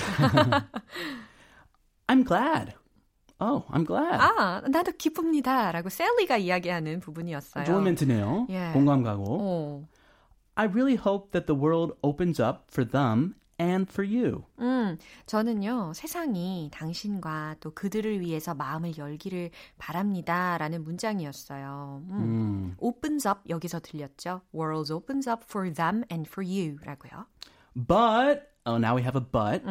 I'm 2.08 2.24
glad. 2.24 2.74
Oh, 3.41 3.65
I'm 3.71 3.85
glad. 3.85 4.21
아, 4.21 4.61
나도 4.69 4.91
기쁩니다. 4.93 5.71
라고 5.71 5.89
셀리가 5.89 6.37
이야기하는 6.37 6.99
부분이었어요. 6.99 7.65
좋은 7.65 7.83
멘트네요. 7.83 8.45
예. 8.51 8.69
공감 8.71 9.01
가고. 9.01 9.25
어. 9.41 9.87
I 10.55 10.67
really 10.67 10.95
hope 10.95 11.31
that 11.31 11.47
the 11.47 11.59
world 11.59 11.95
opens 12.03 12.39
up 12.39 12.65
for 12.71 12.87
them 12.87 13.33
and 13.59 13.89
for 13.91 14.07
you. 14.07 14.43
음, 14.59 14.97
저는요, 15.25 15.93
세상이 15.95 16.69
당신과 16.71 17.55
또 17.59 17.71
그들을 17.73 18.19
위해서 18.19 18.53
마음을 18.53 18.97
열기를 18.97 19.49
바랍니다. 19.79 20.57
라는 20.59 20.83
문장이었어요. 20.83 22.03
음. 22.11 22.75
opens 22.77 23.27
up 23.27 23.39
여기서 23.49 23.79
들렸죠? 23.79 24.41
world 24.53 24.93
opens 24.93 25.27
up 25.27 25.43
for 25.47 25.71
them 25.73 26.03
and 26.11 26.29
for 26.29 26.47
you 26.47 26.77
라고요. 26.83 27.25
But, 27.75 28.49
oh, 28.65 28.77
now 28.77 28.95
we 28.95 29.01
have 29.01 29.15
a 29.15 29.25
but. 29.25 29.63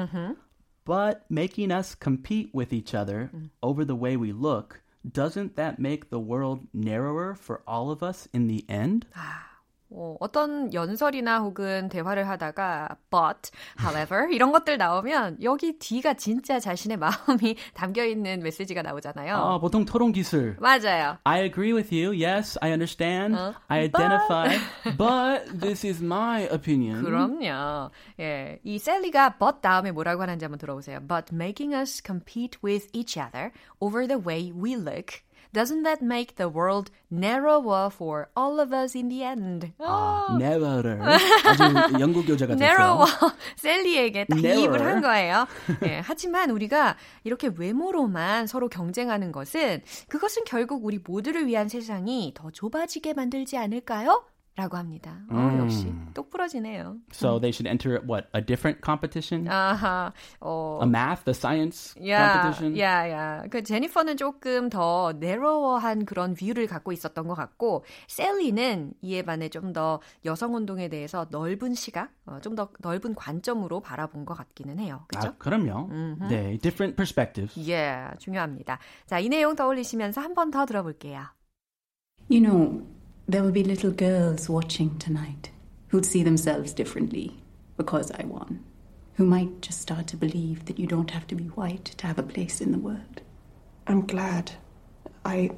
But 0.84 1.24
making 1.30 1.70
us 1.70 1.94
compete 1.94 2.50
with 2.52 2.72
each 2.72 2.94
other 2.94 3.30
mm. 3.34 3.50
over 3.62 3.84
the 3.84 3.94
way 3.94 4.16
we 4.16 4.32
look, 4.32 4.80
doesn't 5.08 5.56
that 5.56 5.78
make 5.78 6.10
the 6.10 6.18
world 6.18 6.66
narrower 6.72 7.34
for 7.34 7.62
all 7.66 7.90
of 7.90 8.02
us 8.02 8.28
in 8.32 8.48
the 8.48 8.64
end? 8.68 9.06
Ah. 9.14 9.49
어, 9.92 10.16
어떤 10.20 10.72
연설이나 10.72 11.40
혹은 11.40 11.88
대화를 11.88 12.28
하다가 12.28 12.96
but, 13.10 13.50
however 13.80 14.32
이런 14.32 14.52
것들 14.52 14.78
나오면 14.78 15.38
여기 15.42 15.78
뒤가 15.78 16.14
진짜 16.14 16.60
자신의 16.60 16.96
마음이 16.96 17.56
담겨 17.74 18.04
있는 18.04 18.40
메시지가 18.40 18.82
나오잖아요. 18.82 19.34
아, 19.36 19.58
보통 19.58 19.84
토론 19.84 20.12
기술. 20.12 20.56
맞아요. 20.60 21.18
I 21.24 21.42
agree 21.42 21.72
with 21.72 21.94
you. 21.94 22.12
Yes, 22.12 22.58
I 22.62 22.70
understand. 22.70 23.36
I 23.68 23.80
identify. 23.80 24.56
But 24.96 25.58
this 25.58 25.86
is 25.86 26.02
my 26.02 26.44
opinion. 26.44 27.02
그럼요. 27.02 27.90
예, 28.20 28.60
이 28.62 28.78
셀리가 28.78 29.38
but 29.38 29.60
다음에 29.60 29.90
뭐라고 29.90 30.22
하는지 30.22 30.44
한번 30.44 30.58
들어보세요. 30.58 31.00
But 31.06 31.34
making 31.34 31.74
us 31.74 32.00
compete 32.04 32.58
with 32.62 32.88
each 32.92 33.18
other 33.18 33.50
over 33.80 34.06
the 34.06 34.22
way 34.24 34.52
we 34.52 34.76
look. 34.76 35.22
Doesn't 35.52 35.82
that 35.82 36.00
make 36.00 36.36
the 36.36 36.48
world 36.48 36.90
narrower 37.10 37.90
for 37.90 38.28
all 38.36 38.60
of 38.60 38.72
us 38.72 38.94
in 38.96 39.08
the 39.08 39.24
end? 39.24 39.72
아, 39.78 40.36
narrower. 40.38 41.00
아주 41.02 41.98
연구 41.98 42.24
교재 42.24 42.46
같았어요. 42.46 42.56
narrower. 42.56 43.06
셀리에게 43.56 44.26
딱. 44.26 44.38
이입을 44.38 44.80
한 44.80 45.00
거예요. 45.00 45.46
예, 45.86 46.00
하지만 46.04 46.50
우리가 46.50 46.96
이렇게 47.24 47.50
외모로만 47.56 48.46
서로 48.46 48.68
경쟁하는 48.68 49.32
것은 49.32 49.82
그것은 50.08 50.44
결국 50.46 50.84
우리 50.84 51.00
모두를 51.04 51.46
위한 51.48 51.68
세상이 51.68 52.32
더 52.36 52.50
좁아지게 52.52 53.14
만들지 53.14 53.56
않을까요? 53.58 54.24
라고 54.56 54.76
합니다. 54.76 55.20
어, 55.30 55.56
역시 55.60 55.94
똑부러지네요. 56.12 56.98
So 57.12 57.38
they 57.40 57.48
should 57.50 57.66
enter 57.66 57.98
what 58.06 58.28
a 58.34 58.44
different 58.44 58.82
competition, 58.84 59.48
아하, 59.48 60.12
어, 60.40 60.80
a 60.82 60.88
math, 60.88 61.22
a 61.28 61.32
science, 61.32 61.94
yeah, 62.06 62.32
competition. 62.32 62.78
Yeah, 62.78 63.08
yeah. 63.10 63.44
그 63.48 63.62
제니퍼는 63.62 64.16
조금 64.18 64.68
더 64.68 65.12
narrower한 65.18 66.04
그런 66.04 66.34
view를 66.34 66.66
갖고 66.66 66.92
있었던 66.92 67.26
것 67.28 67.34
같고, 67.34 67.84
셀리는 68.08 68.92
이에 69.00 69.22
반해 69.22 69.48
좀 69.48 69.72
더 69.72 70.00
여성 70.24 70.54
운동에 70.56 70.88
대해서 70.88 71.26
넓은 71.30 71.72
시각, 71.74 72.10
어, 72.26 72.38
좀더 72.42 72.70
넓은 72.80 73.14
관점으로 73.14 73.80
바라본 73.80 74.26
것 74.26 74.34
같기는 74.34 74.78
해요. 74.80 75.04
그죠? 75.08 75.28
아, 75.28 75.34
그럼요. 75.38 75.88
네, 76.28 76.58
different 76.58 76.96
perspectives. 76.96 77.54
예, 77.70 78.08
중요합니다. 78.18 78.78
자, 79.06 79.18
이 79.20 79.28
내용 79.28 79.54
떠올리시면서 79.54 80.20
한 80.20 80.34
번 80.34 80.50
더 80.50 80.66
들어볼게요. 80.66 81.22
You 82.28 82.40
know, 82.42 82.82
there 83.28 83.42
will 83.42 83.52
be 83.52 83.64
little 83.64 83.90
girls 83.90 84.48
watching 84.48 84.98
tonight 84.98 85.50
who'd 85.88 86.06
see 86.06 86.22
themselves 86.22 86.72
differently 86.72 87.36
because 87.76 88.10
I 88.12 88.24
won, 88.24 88.64
who 89.14 89.24
might 89.24 89.62
just 89.62 89.80
start 89.80 90.06
to 90.08 90.16
believe 90.16 90.66
that 90.66 90.78
you 90.78 90.86
don't 90.86 91.10
have 91.10 91.26
to 91.28 91.34
be 91.34 91.44
white 91.44 91.86
to 91.86 92.06
have 92.06 92.18
a 92.18 92.22
place 92.22 92.60
in 92.60 92.72
the 92.72 92.78
world. 92.78 93.20
I'm 93.86 94.06
glad. 94.06 94.52
I. 95.24 95.50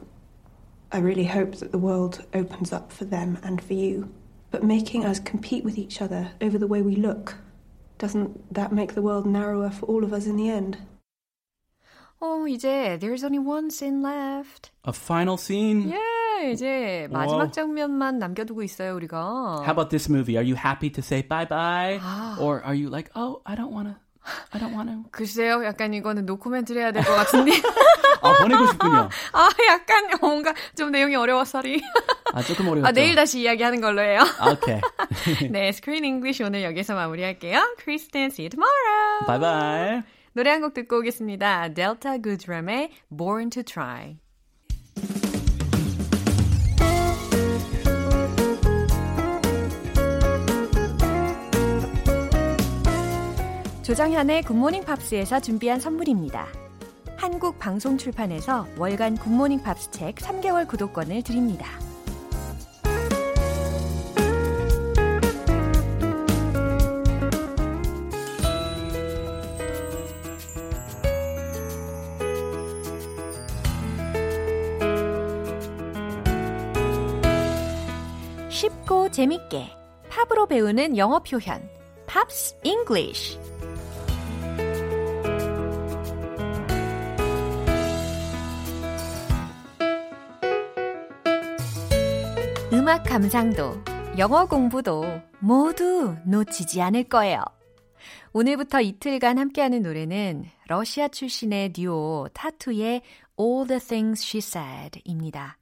I 0.94 0.98
really 0.98 1.24
hope 1.24 1.56
that 1.56 1.72
the 1.72 1.78
world 1.78 2.22
opens 2.34 2.70
up 2.70 2.92
for 2.92 3.06
them 3.06 3.38
and 3.42 3.62
for 3.62 3.72
you. 3.72 4.12
But 4.50 4.62
making 4.62 5.06
us 5.06 5.18
compete 5.18 5.64
with 5.64 5.78
each 5.78 6.02
other 6.02 6.32
over 6.42 6.58
the 6.58 6.66
way 6.66 6.82
we 6.82 6.96
look, 6.96 7.36
doesn't 7.96 8.52
that 8.52 8.72
make 8.72 8.94
the 8.94 9.00
world 9.00 9.24
narrower 9.24 9.70
for 9.70 9.86
all 9.86 10.04
of 10.04 10.12
us 10.12 10.26
in 10.26 10.36
the 10.36 10.50
end? 10.50 10.76
어, 12.22 12.46
이제 12.46 12.98
there's 13.00 13.24
only 13.24 13.38
one 13.44 13.66
scene 13.68 14.00
left. 14.00 14.70
A 14.86 14.92
final 14.94 15.36
scene? 15.36 15.90
Yeah, 15.90 16.52
이제 16.52 17.08
마지막 17.10 17.52
장면만 17.52 18.18
남겨두고 18.20 18.62
있어요, 18.62 18.94
우리가. 18.94 19.62
How 19.66 19.72
about 19.72 19.90
this 19.90 20.08
movie? 20.08 20.36
Are 20.38 20.46
you 20.46 20.54
happy 20.56 20.88
to 20.92 21.02
say 21.02 21.22
bye-bye? 21.26 21.98
Or 22.38 22.62
are 22.64 22.74
you 22.78 22.88
like, 22.90 23.10
oh, 23.16 23.42
I 23.44 23.56
don't 23.56 23.72
want 23.74 23.88
to, 23.88 23.96
I 24.54 24.60
don't 24.60 24.72
want 24.72 24.88
to. 24.88 25.10
글쎄요, 25.10 25.64
약간 25.64 25.92
이거는 25.94 26.24
노코멘트를 26.26 26.80
해야 26.82 26.92
될 26.92 27.02
것 27.02 27.10
같은데. 27.12 27.52
아, 28.22 28.32
보내고 28.40 28.66
싶군요. 28.68 29.08
아, 29.32 29.48
약간 29.68 30.08
뭔가 30.20 30.54
좀 30.76 30.92
내용이 30.92 31.16
어려워서리. 31.16 31.82
아, 32.32 32.40
조금 32.42 32.68
어려웠죠. 32.68 32.86
아, 32.86 32.92
내일 32.92 33.16
다시 33.16 33.40
이야기하는 33.40 33.80
걸로 33.80 34.00
해요. 34.00 34.20
오케이. 34.48 34.80
네, 35.50 35.68
Screen 35.70 36.04
English 36.04 36.40
오늘 36.40 36.62
여기서 36.62 36.94
마무리할게요. 36.94 37.74
Kristen, 37.82 38.26
see 38.30 38.46
you 38.46 38.50
tomorrow. 38.50 39.26
Bye 39.26 39.40
bye. 39.40 40.21
노래 40.34 40.50
한 40.50 40.62
곡 40.62 40.72
듣고 40.74 40.98
오겠습니다. 40.98 41.74
Delta 41.74 42.20
Goodrum의 42.22 42.90
Born 43.16 43.50
to 43.50 43.62
Try. 43.62 44.18
조정현의 53.82 54.42
굿모닝 54.44 54.84
팝스에서 54.84 55.40
준비한 55.40 55.80
선물입니다. 55.80 56.46
한국 57.16 57.58
방송 57.58 57.98
출판에서 57.98 58.66
월간 58.78 59.16
굿모닝 59.16 59.62
팝스 59.62 59.90
책 59.90 60.16
3개월 60.16 60.66
구독권을 60.68 61.22
드립니다. 61.22 61.66
쉽고 78.62 79.10
재밌게 79.10 79.66
팝으로 80.08 80.46
배우는 80.46 80.96
영어 80.96 81.18
표현 81.18 81.68
팝스 82.06 82.60
잉글리쉬 82.62 83.40
음악 92.72 93.02
감상도 93.02 93.82
영어 94.16 94.46
공부도 94.46 95.04
모두 95.40 96.14
놓치지 96.24 96.80
않을 96.82 97.04
거예요. 97.04 97.42
오늘부터 98.32 98.80
이틀간 98.80 99.38
함께하는 99.38 99.82
노래는 99.82 100.44
러시아 100.68 101.08
출신의 101.08 101.72
듀오 101.72 102.28
타투의 102.32 103.02
All 103.40 103.66
the 103.66 103.80
Things 103.80 104.24
She 104.24 104.38
Said입니다. 104.38 105.61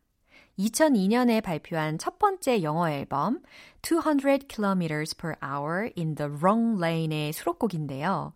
2002년에 0.61 1.43
발표한 1.43 1.99
첫 1.99 2.19
번째 2.19 2.63
영어 2.63 2.91
앨범 2.91 3.41
200 3.83 4.49
km 4.49 5.05
per 5.17 5.35
hour 5.43 5.91
in 5.97 6.15
the 6.15 6.31
wrong 6.31 6.79
lane의 6.79 7.33
수록곡인데요. 7.33 8.33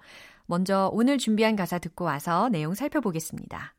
먼저 0.47 0.91
오늘 0.93 1.19
준비한 1.19 1.57
가사 1.57 1.79
듣고 1.79 2.05
와서 2.05 2.49
내용 2.49 2.75
살펴보겠습니다. 2.75 3.75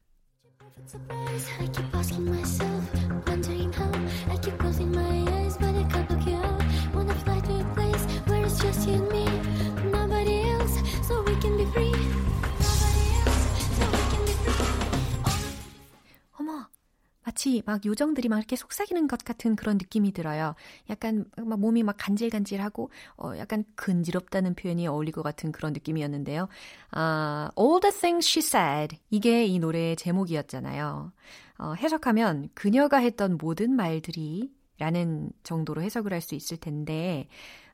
막 17.66 17.86
요정들이 17.86 18.30
막 18.30 18.38
이렇게 18.38 18.56
속삭이는 18.56 19.08
것 19.08 19.24
같은 19.24 19.56
그런 19.56 19.78
느낌이 19.78 20.12
들어요. 20.14 20.56
약간 20.90 21.26
막 21.38 21.60
몸이 21.60 21.84
막 21.84 21.96
간질간질하고 21.98 22.90
어 23.18 23.32
약간 23.38 23.64
근지럽다는 23.76 24.56
표현이 24.56 24.88
어울릴 24.88 25.12
것 25.14 25.24
같은 25.24 25.52
그런 25.52 25.74
느낌이었는데요. 25.74 26.48
아, 26.92 27.52
All 27.58 27.80
the 27.82 27.92
things 27.94 28.28
she 28.28 28.42
said 28.46 28.98
이게 29.10 29.46
이 29.46 29.60
노래의 29.60 29.96
제목이었잖아요. 29.96 31.12
어, 31.58 31.74
해석하면 31.74 32.50
그녀가 32.54 32.98
했던 32.98 33.38
모든 33.40 33.72
말들이 33.76 34.52
라는 34.78 35.32
정도로 35.44 35.82
해석을 35.82 36.12
할 36.12 36.22
수 36.22 36.36
있을 36.36 36.58
텐데 36.58 37.28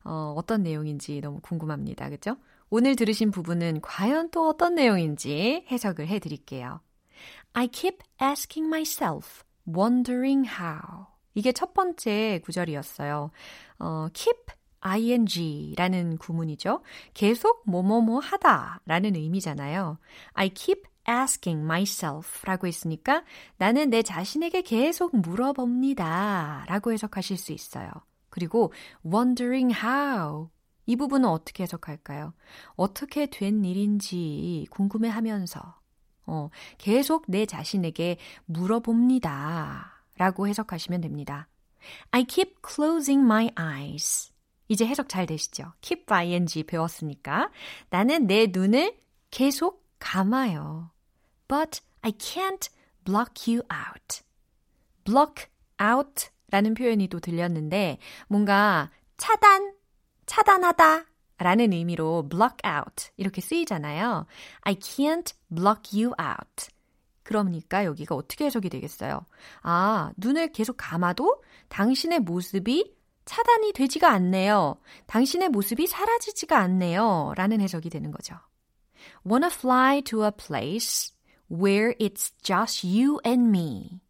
어, 0.03 0.33
어떤 0.37 0.63
내용인지 0.63 1.21
너무 1.21 1.39
궁금합니다. 1.41 2.09
그죠? 2.09 2.37
오늘 2.69 2.95
들으신 2.95 3.31
부분은 3.31 3.81
과연 3.81 4.29
또 4.31 4.47
어떤 4.47 4.75
내용인지 4.75 5.65
해석을 5.71 6.07
해 6.07 6.19
드릴게요. 6.19 6.79
I 7.53 7.67
keep 7.67 7.99
asking 8.21 8.67
myself, 8.67 9.43
wondering 9.75 10.47
how. 10.47 11.05
이게 11.33 11.51
첫 11.51 11.73
번째 11.73 12.41
구절이었어요. 12.43 13.31
어, 13.79 14.07
keep 14.13 14.37
ing라는 14.81 16.17
구문이죠. 16.17 16.81
계속 17.13 17.63
뭐뭐뭐 17.65 18.19
하다라는 18.19 19.15
의미잖아요. 19.15 19.97
I 20.33 20.49
keep 20.49 20.83
asking 21.07 21.63
myself 21.63 22.45
라고 22.45 22.67
했으니까 22.67 23.23
나는 23.57 23.89
내 23.89 24.01
자신에게 24.01 24.61
계속 24.61 25.15
물어봅니다 25.15 26.65
라고 26.67 26.91
해석하실 26.91 27.37
수 27.37 27.51
있어요. 27.51 27.89
그리고 28.29 28.73
wondering 29.05 29.73
how 29.83 30.49
이 30.85 30.95
부분은 30.95 31.29
어떻게 31.29 31.63
해석할까요? 31.63 32.33
어떻게 32.75 33.27
된 33.27 33.63
일인지 33.63 34.67
궁금해하면서 34.71 35.80
어, 36.25 36.49
계속 36.77 37.25
내 37.27 37.45
자신에게 37.45 38.17
물어봅니다. 38.45 40.03
라고 40.17 40.47
해석하시면 40.47 41.01
됩니다. 41.01 41.47
I 42.11 42.25
keep 42.25 42.55
closing 42.67 43.23
my 43.23 43.49
eyes. 43.59 44.31
이제 44.67 44.85
해석 44.85 45.09
잘 45.09 45.25
되시죠? 45.25 45.73
keep 45.81 46.05
ing 46.13 46.63
배웠으니까. 46.63 47.49
나는 47.89 48.27
내 48.27 48.47
눈을 48.47 48.95
계속 49.31 49.85
감아요. 49.99 50.91
But 51.47 51.81
I 52.01 52.11
can't 52.11 52.69
block 53.03 53.53
you 53.53 53.63
out. 53.71 54.21
block 55.03 55.47
out 55.81 56.29
라는 56.51 56.73
표현이 56.73 57.07
또 57.07 57.19
들렸는데 57.19 57.97
뭔가 58.27 58.91
차단, 59.17 59.73
차단하다 60.25 61.05
라는 61.41 61.73
의미로 61.73 62.27
block 62.29 62.57
out 62.65 63.09
이렇게 63.17 63.41
쓰이잖아요. 63.41 64.25
I 64.61 64.75
can't 64.75 65.33
block 65.49 65.91
you 65.91 66.13
out. 66.21 66.69
그러니까 67.23 67.85
여기가 67.85 68.15
어떻게 68.15 68.45
해석이 68.45 68.69
되겠어요? 68.69 69.25
아, 69.61 70.11
눈을 70.17 70.51
계속 70.51 70.75
감아도 70.77 71.41
당신의 71.69 72.19
모습이 72.19 72.95
차단이 73.25 73.73
되지가 73.73 74.09
않네요. 74.11 74.77
당신의 75.07 75.49
모습이 75.49 75.87
사라지지가 75.87 76.57
않네요. 76.57 77.33
라는 77.35 77.61
해석이 77.61 77.89
되는 77.89 78.11
거죠. 78.11 78.35
Wanna 79.25 79.49
fly 79.51 80.01
to 80.03 80.23
a 80.23 80.31
place 80.31 81.13
where 81.49 81.95
it's 81.99 82.31
just 82.43 82.85
you 82.85 83.19
and 83.25 83.47
me. 83.47 84.01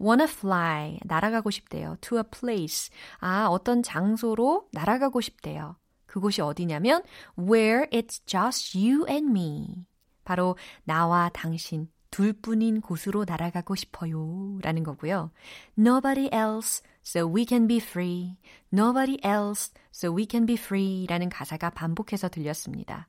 wanna 0.00 0.24
fly, 0.24 0.98
날아가고 1.04 1.50
싶대요. 1.50 1.96
to 2.00 2.18
a 2.18 2.24
place. 2.24 2.90
아, 3.18 3.46
어떤 3.46 3.82
장소로 3.82 4.68
날아가고 4.72 5.20
싶대요. 5.20 5.76
그곳이 6.12 6.42
어디냐면 6.42 7.02
where 7.38 7.86
it's 7.90 8.20
just 8.26 8.78
you 8.78 9.06
and 9.08 9.30
me. 9.30 9.86
바로 10.24 10.56
나와 10.84 11.30
당신 11.32 11.88
둘뿐인 12.10 12.82
곳으로 12.82 13.24
날아가고 13.26 13.74
싶어요. 13.74 14.58
라는 14.60 14.82
거고요. 14.82 15.30
Nobody 15.78 16.28
else, 16.30 16.82
so 17.02 17.26
we 17.26 17.46
can 17.48 17.66
be 17.66 17.78
free. 17.78 18.36
Nobody 18.70 19.16
else, 19.24 19.72
so 19.90 20.14
we 20.14 20.26
can 20.30 20.44
be 20.44 20.56
free. 20.56 21.06
라는 21.06 21.30
가사가 21.30 21.70
반복해서 21.70 22.28
들렸습니다. 22.28 23.08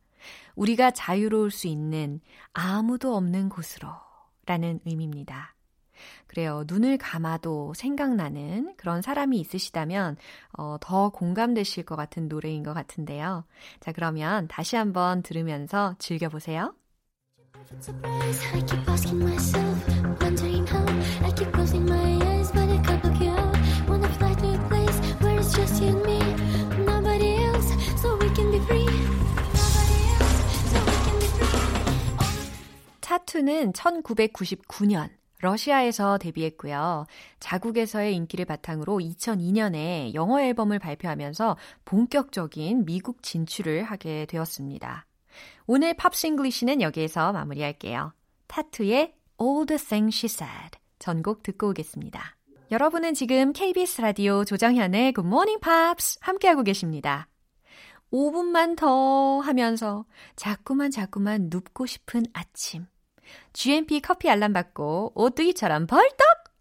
우리가 0.56 0.92
자유로울 0.92 1.52
수 1.52 1.68
있는 1.68 2.22
아무도 2.54 3.18
없는 3.18 3.50
곳으로 3.50 3.90
라는 4.46 4.80
의미입니다. 4.86 5.53
그래요. 6.28 6.64
눈을 6.68 6.98
감아도 6.98 7.74
생각나는 7.76 8.76
그런 8.78 9.02
사람이 9.02 9.40
있으시다면 9.40 10.18
어, 10.58 10.78
더 10.80 11.10
공감되실 11.10 11.86
것 11.86 11.96
같은 11.96 12.28
노래인 12.28 12.64
것 12.64 12.74
같은데요. 12.74 13.46
자, 13.80 13.92
그러면 13.92 14.48
다시 14.48 14.76
한번 14.76 15.22
들으면서 15.22 15.96
즐겨보세요. 16.00 16.74
타투는 33.02 33.74
1999년 33.74 35.10
러시아에서 35.44 36.18
데뷔했고요. 36.18 37.06
자국에서의 37.40 38.16
인기를 38.16 38.46
바탕으로 38.46 38.98
2002년에 38.98 40.14
영어 40.14 40.42
앨범을 40.42 40.80
발표하면서 40.80 41.58
본격적인 41.86 42.86
미국 42.86 43.22
진출을 43.22 43.84
하게 43.84 44.26
되었습니다. 44.26 45.06
오늘 45.68 45.94
팝싱글리시는 45.94 46.82
여기에서 46.82 47.32
마무리할게요. 47.34 48.14
타투의 48.48 49.14
All 49.42 49.66
the 49.66 49.78
Things 49.80 50.18
She 50.18 50.26
Said 50.26 50.80
전곡 51.00 51.44
듣고 51.44 51.70
오겠습니다. 51.70 52.38
여러분은 52.72 53.14
지금 53.14 53.54
KBS 53.54 54.02
라디오 54.02 54.46
조정현의 54.46 55.14
Good 55.14 55.28
Morning 55.28 55.60
Pops 55.62 56.20
함께하고 56.22 56.64
계십니다. 56.64 57.28
5분만 58.12 58.78
더 58.78 59.40
하면서 59.40 60.06
자꾸만 60.36 60.92
자꾸만 60.92 61.50
눕고 61.52 61.86
싶은 61.86 62.24
아침. 62.34 62.86
GMP 63.54 64.02
커피 64.02 64.30
알람 64.30 64.54
받고 64.54 65.14
오뚜기처럼 65.16 65.88
벌떡 65.88 66.20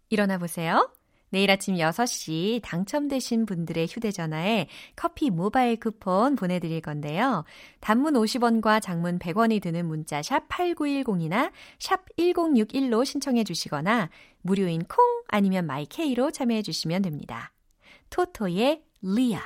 일어나 0.09 0.37
보세요. 0.37 0.89
내일 1.33 1.49
아침 1.49 1.75
6시 1.77 2.61
당첨되신 2.63 3.47
분들의 3.47 3.87
휴대전화에 3.87 4.67
커피 4.95 5.31
모바일 5.31 5.79
쿠폰 5.79 6.35
보내드릴 6.35 6.79
건데요. 6.81 7.43
단문 7.79 8.13
50원과 8.13 8.79
장문 8.79 9.17
100원이 9.17 9.59
드는 9.59 9.87
문자 9.87 10.21
샵 10.21 10.47
8910이나 10.47 11.51
샵 11.79 12.05
1061로 12.19 13.03
신청해 13.03 13.45
주시거나 13.45 14.11
무료인 14.43 14.83
콩 14.83 15.03
아니면 15.27 15.65
마이케이로 15.65 16.29
참여해 16.29 16.61
주시면 16.61 17.01
됩니다. 17.01 17.51
토토의 18.11 18.83
리아 19.01 19.41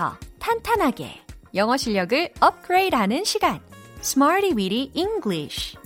기초부터 0.00 0.16
탄탄하게. 0.38 1.20
영어 1.54 1.76
실력을 1.76 2.30
업그레이드하는 2.40 3.24
시간. 3.24 3.60
Smarty 4.00 4.52
Weedy 4.56 4.90
English. 4.94 5.76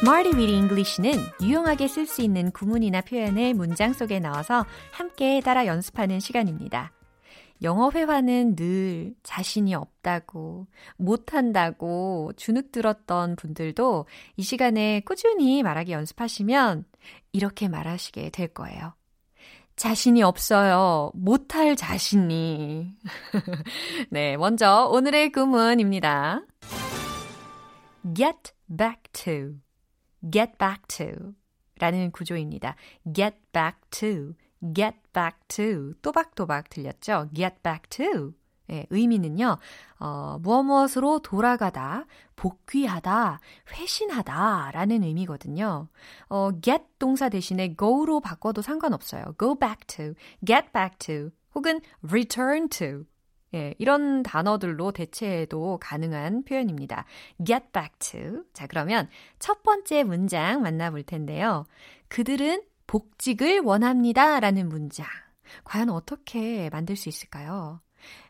Smarty 0.00 0.36
Weedy 0.36 0.56
English는 0.56 1.14
유용하게 1.40 1.86
쓸 1.86 2.06
수 2.06 2.22
있는 2.22 2.50
구문이나 2.50 3.02
표현을 3.02 3.54
문장 3.54 3.92
속에 3.92 4.18
넣어서 4.18 4.66
함께 4.90 5.40
따라 5.40 5.66
연습하는 5.66 6.18
시간입니다. 6.18 6.92
영어 7.62 7.90
회화는 7.90 8.56
늘 8.56 9.14
자신이 9.22 9.74
없다고, 9.74 10.66
못한다고 10.96 12.32
주눅 12.36 12.72
들었던 12.72 13.36
분들도 13.36 14.06
이 14.36 14.42
시간에 14.42 15.00
꾸준히 15.00 15.62
말하기 15.62 15.92
연습하시면 15.92 16.84
이렇게 17.32 17.68
말하시게 17.68 18.30
될 18.30 18.48
거예요. 18.48 18.94
자신이 19.76 20.22
없어요. 20.22 21.12
못할 21.14 21.76
자신이. 21.76 22.92
네, 24.10 24.36
먼저 24.36 24.88
오늘의 24.90 25.30
구문입니다. 25.30 26.42
get 28.14 28.52
back 28.66 29.02
to, 29.12 29.54
get 30.32 30.52
back 30.58 30.82
to 30.88 31.32
라는 31.78 32.10
구조입니다. 32.10 32.74
get 33.14 33.36
back 33.52 33.78
to, 33.90 34.34
get 34.74 34.96
back 35.12 35.38
to 35.48 35.94
또박또박 36.02 36.70
들렸죠? 36.70 37.28
get 37.34 37.56
back 37.62 37.88
to 37.90 38.34
예, 38.70 38.86
의미는요, 38.90 39.56
어, 39.98 40.38
무엇 40.42 40.62
무엇으로 40.62 41.20
돌아가다, 41.20 42.04
복귀하다, 42.36 43.40
회신하다 43.72 44.72
라는 44.72 45.02
의미거든요. 45.02 45.88
어, 46.28 46.50
get 46.60 46.84
동사 46.98 47.28
대신에 47.28 47.74
go로 47.76 48.20
바꿔도 48.20 48.60
상관없어요. 48.60 49.34
go 49.38 49.58
back 49.58 49.86
to, 49.86 50.14
get 50.44 50.70
back 50.72 50.98
to, 50.98 51.30
혹은 51.54 51.80
return 52.06 52.68
to. 52.68 53.04
예, 53.54 53.74
이런 53.78 54.22
단어들로 54.22 54.92
대체해도 54.92 55.78
가능한 55.80 56.44
표현입니다. 56.44 57.06
get 57.42 57.68
back 57.72 57.94
to. 57.98 58.44
자, 58.52 58.66
그러면 58.66 59.08
첫 59.38 59.62
번째 59.62 60.04
문장 60.04 60.60
만나볼 60.60 61.04
텐데요. 61.04 61.64
그들은 62.08 62.62
복직을 62.88 63.60
원합니다. 63.60 64.40
라는 64.40 64.68
문장. 64.68 65.06
과연 65.62 65.90
어떻게 65.90 66.68
만들 66.70 66.96
수 66.96 67.08
있을까요? 67.08 67.80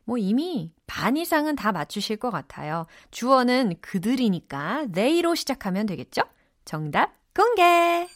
뭐 0.05 0.19
이미 0.19 0.73
반 0.87 1.17
이상은 1.17 1.57
다 1.57 1.73
맞추실 1.73 2.17
것 2.19 2.31
같아요. 2.31 2.87
주어는 3.11 3.77
그들이니까 3.81 4.87
they로 4.93 5.35
시작하면 5.35 5.87
되겠죠? 5.87 6.23
정답 6.65 7.15
공개! 7.35 8.09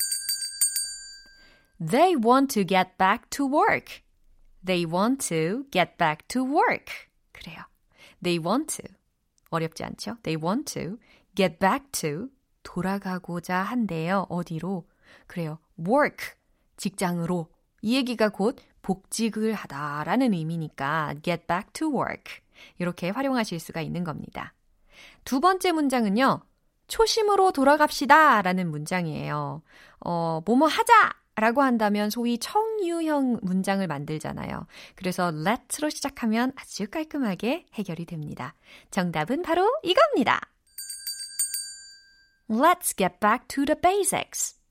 They 1.79 2.15
want 2.15 2.53
to 2.55 2.67
get 2.67 2.97
back 2.99 3.29
to 3.31 3.47
work. 3.47 4.03
They 4.65 4.85
want 4.85 5.29
to 5.29 5.65
get 5.71 5.97
back 5.97 6.27
to 6.29 6.43
work. 6.43 6.93
그래요. 7.33 7.63
They 8.23 8.45
want 8.45 8.83
to. 8.83 8.95
어렵지 9.51 9.85
않죠? 9.85 10.17
They 10.23 10.43
want 10.43 10.73
to 10.75 10.97
get 11.35 11.59
back 11.59 11.91
to. 11.93 12.29
돌아가고자 12.63 13.57
한대요. 13.57 14.27
어디로? 14.29 14.87
그래요. 15.27 15.59
work. 15.79 16.35
직장으로. 16.77 17.49
이 17.83 17.97
얘기가 17.97 18.29
곧 18.29 18.57
복직을 18.83 19.55
하다라는 19.55 20.33
의미니까 20.33 21.15
get 21.23 21.47
back 21.47 21.73
to 21.73 21.89
work. 21.89 22.43
이렇게 22.79 23.11
활용하실 23.11 23.59
수가 23.61 23.81
있는 23.81 24.05
겁니다. 24.05 24.55
두 25.25 25.41
번째 25.41 25.73
문장은요. 25.73 26.43
초심으로 26.89 27.53
돌아갑시다 27.53 28.43
라는 28.43 28.71
문장이에요. 28.71 29.63
어, 30.01 30.41
뭐뭐 30.45 30.67
하자! 30.67 31.23
라고 31.35 31.63
한다면 31.63 32.11
소위 32.11 32.37
청유형 32.37 33.41
문장을 33.43 33.87
만들잖아요. 33.87 34.67
그래서 34.95 35.31
let'로 35.31 35.91
시작하면 35.91 36.53
아주 36.57 36.87
깔끔하게 36.89 37.65
해결이 37.73 38.05
됩니다. 38.05 38.55
정답은 38.91 39.41
바로 39.41 39.67
이겁니다. 39.83 40.41
Let's 42.51 42.95
get 42.95 43.19
back 43.19 43.49
to 43.49 43.65
the 43.65 43.81
basics. 43.81 44.62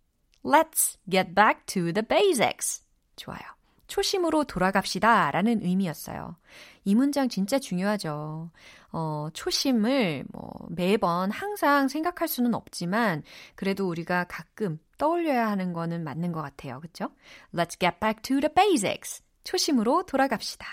Let's 0.43 0.97
get 1.09 1.33
back 1.33 1.65
to 1.67 1.93
the 1.93 2.05
basics. 2.07 2.83
좋아요. 3.15 3.41
초심으로 3.87 4.45
돌아갑시다 4.45 5.31
라는 5.31 5.61
의미였어요. 5.61 6.37
이 6.85 6.95
문장 6.95 7.27
진짜 7.27 7.59
중요하죠. 7.59 8.49
어, 8.93 9.27
초심을 9.33 10.23
뭐 10.31 10.49
매번 10.69 11.29
항상 11.29 11.89
생각할 11.89 12.29
수는 12.29 12.53
없지만 12.53 13.21
그래도 13.55 13.89
우리가 13.89 14.25
가끔 14.29 14.79
떠올려야 14.97 15.49
하는 15.49 15.73
거는 15.73 16.05
맞는 16.05 16.31
것 16.31 16.41
같아요. 16.41 16.79
그쵸? 16.79 17.09
Let's 17.53 17.77
get 17.77 17.99
back 17.99 18.21
to 18.21 18.39
the 18.39 18.53
basics. 18.53 19.21
초심으로 19.43 20.05
돌아갑시다. 20.05 20.65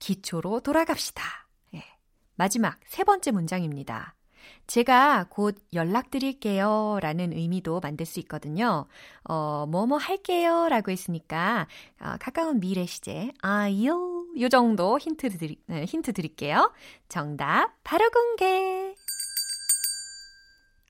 기초로 0.00 0.60
돌아갑시다. 0.60 1.22
예. 1.74 1.84
마지막 2.34 2.80
세 2.86 3.04
번째 3.04 3.30
문장입니다. 3.30 4.16
제가 4.70 5.26
곧 5.30 5.56
연락드릴게요 5.72 7.00
라는 7.02 7.32
의미도 7.32 7.80
만들 7.80 8.06
수 8.06 8.20
있거든요. 8.20 8.86
어, 9.24 9.66
뭐뭐 9.66 9.98
할게요 9.98 10.68
라고 10.68 10.92
했으니까 10.92 11.66
어, 12.00 12.14
가까운 12.20 12.60
미래 12.60 12.86
시제 12.86 13.32
아요 13.42 14.24
요 14.38 14.48
정도 14.48 14.96
힌트, 14.96 15.28
드리, 15.30 15.60
네, 15.66 15.84
힌트 15.86 16.12
드릴게요. 16.12 16.72
정답 17.08 17.72
바로 17.82 18.08
공개. 18.10 18.94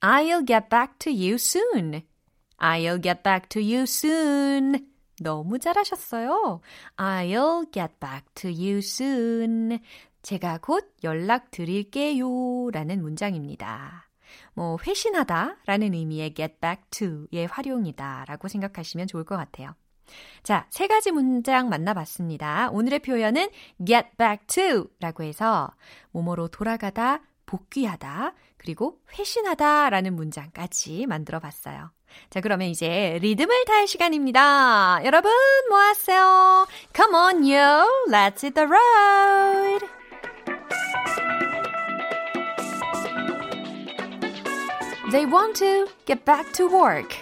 I'll 0.03 0.47
get 0.47 0.69
back 0.69 0.99
to 0.99 1.11
you 1.11 1.35
soon. 1.37 2.03
I'll 2.59 3.03
get 3.03 3.23
back 3.23 3.49
to 3.49 3.63
you 3.63 3.85
soon. 3.85 4.91
너무 5.23 5.59
잘하셨어요. 5.59 6.61
I'll 6.97 7.71
get 7.73 7.95
back 7.99 8.27
to 8.35 8.51
you 8.51 8.79
soon. 8.79 9.79
제가 10.23 10.59
곧 10.59 10.95
연락 11.05 11.51
드릴게요. 11.51 12.71
라는 12.71 13.03
문장입니다. 13.03 14.09
뭐, 14.55 14.79
회신하다 14.87 15.57
라는 15.67 15.95
의미의 15.95 16.35
get 16.35 16.57
back 16.61 16.85
to의 16.91 17.47
활용이다 17.47 18.25
라고 18.29 18.49
생각하시면 18.49 19.07
좋을 19.07 19.25
것 19.25 19.37
같아요. 19.37 19.75
자, 20.43 20.67
세 20.71 20.87
가지 20.87 21.13
문장 21.13 21.69
만나봤습니다. 21.69 22.71
오늘의 22.73 23.01
표현은 23.01 23.49
get 23.85 24.09
back 24.19 24.47
to 24.47 24.87
라고 25.01 25.23
해서 25.23 25.71
뭐뭐로 26.11 26.49
돌아가다, 26.49 27.23
복귀하다, 27.47 28.35
그리고 28.57 29.01
회신하다 29.19 29.91
라는 29.91 30.15
문장까지 30.15 31.07
만들어 31.07 31.41
봤어요. 31.41 31.91
자, 32.29 32.41
그러면 32.41 32.69
이제 32.69 33.19
리듬을 33.23 33.65
탈 33.65 33.87
시간입니다. 33.87 35.01
여러분, 35.05 35.31
모았어요. 35.69 36.67
Come 36.95 37.15
on, 37.15 37.43
yo. 37.45 37.87
Let's 38.09 38.43
hit 38.43 38.55
the 38.55 38.69
road. 38.69 40.00
They 45.11 45.27
want 45.27 45.57
to 45.57 45.89
get 46.07 46.25
back 46.25 46.53
to 46.53 46.69
work. 46.69 47.17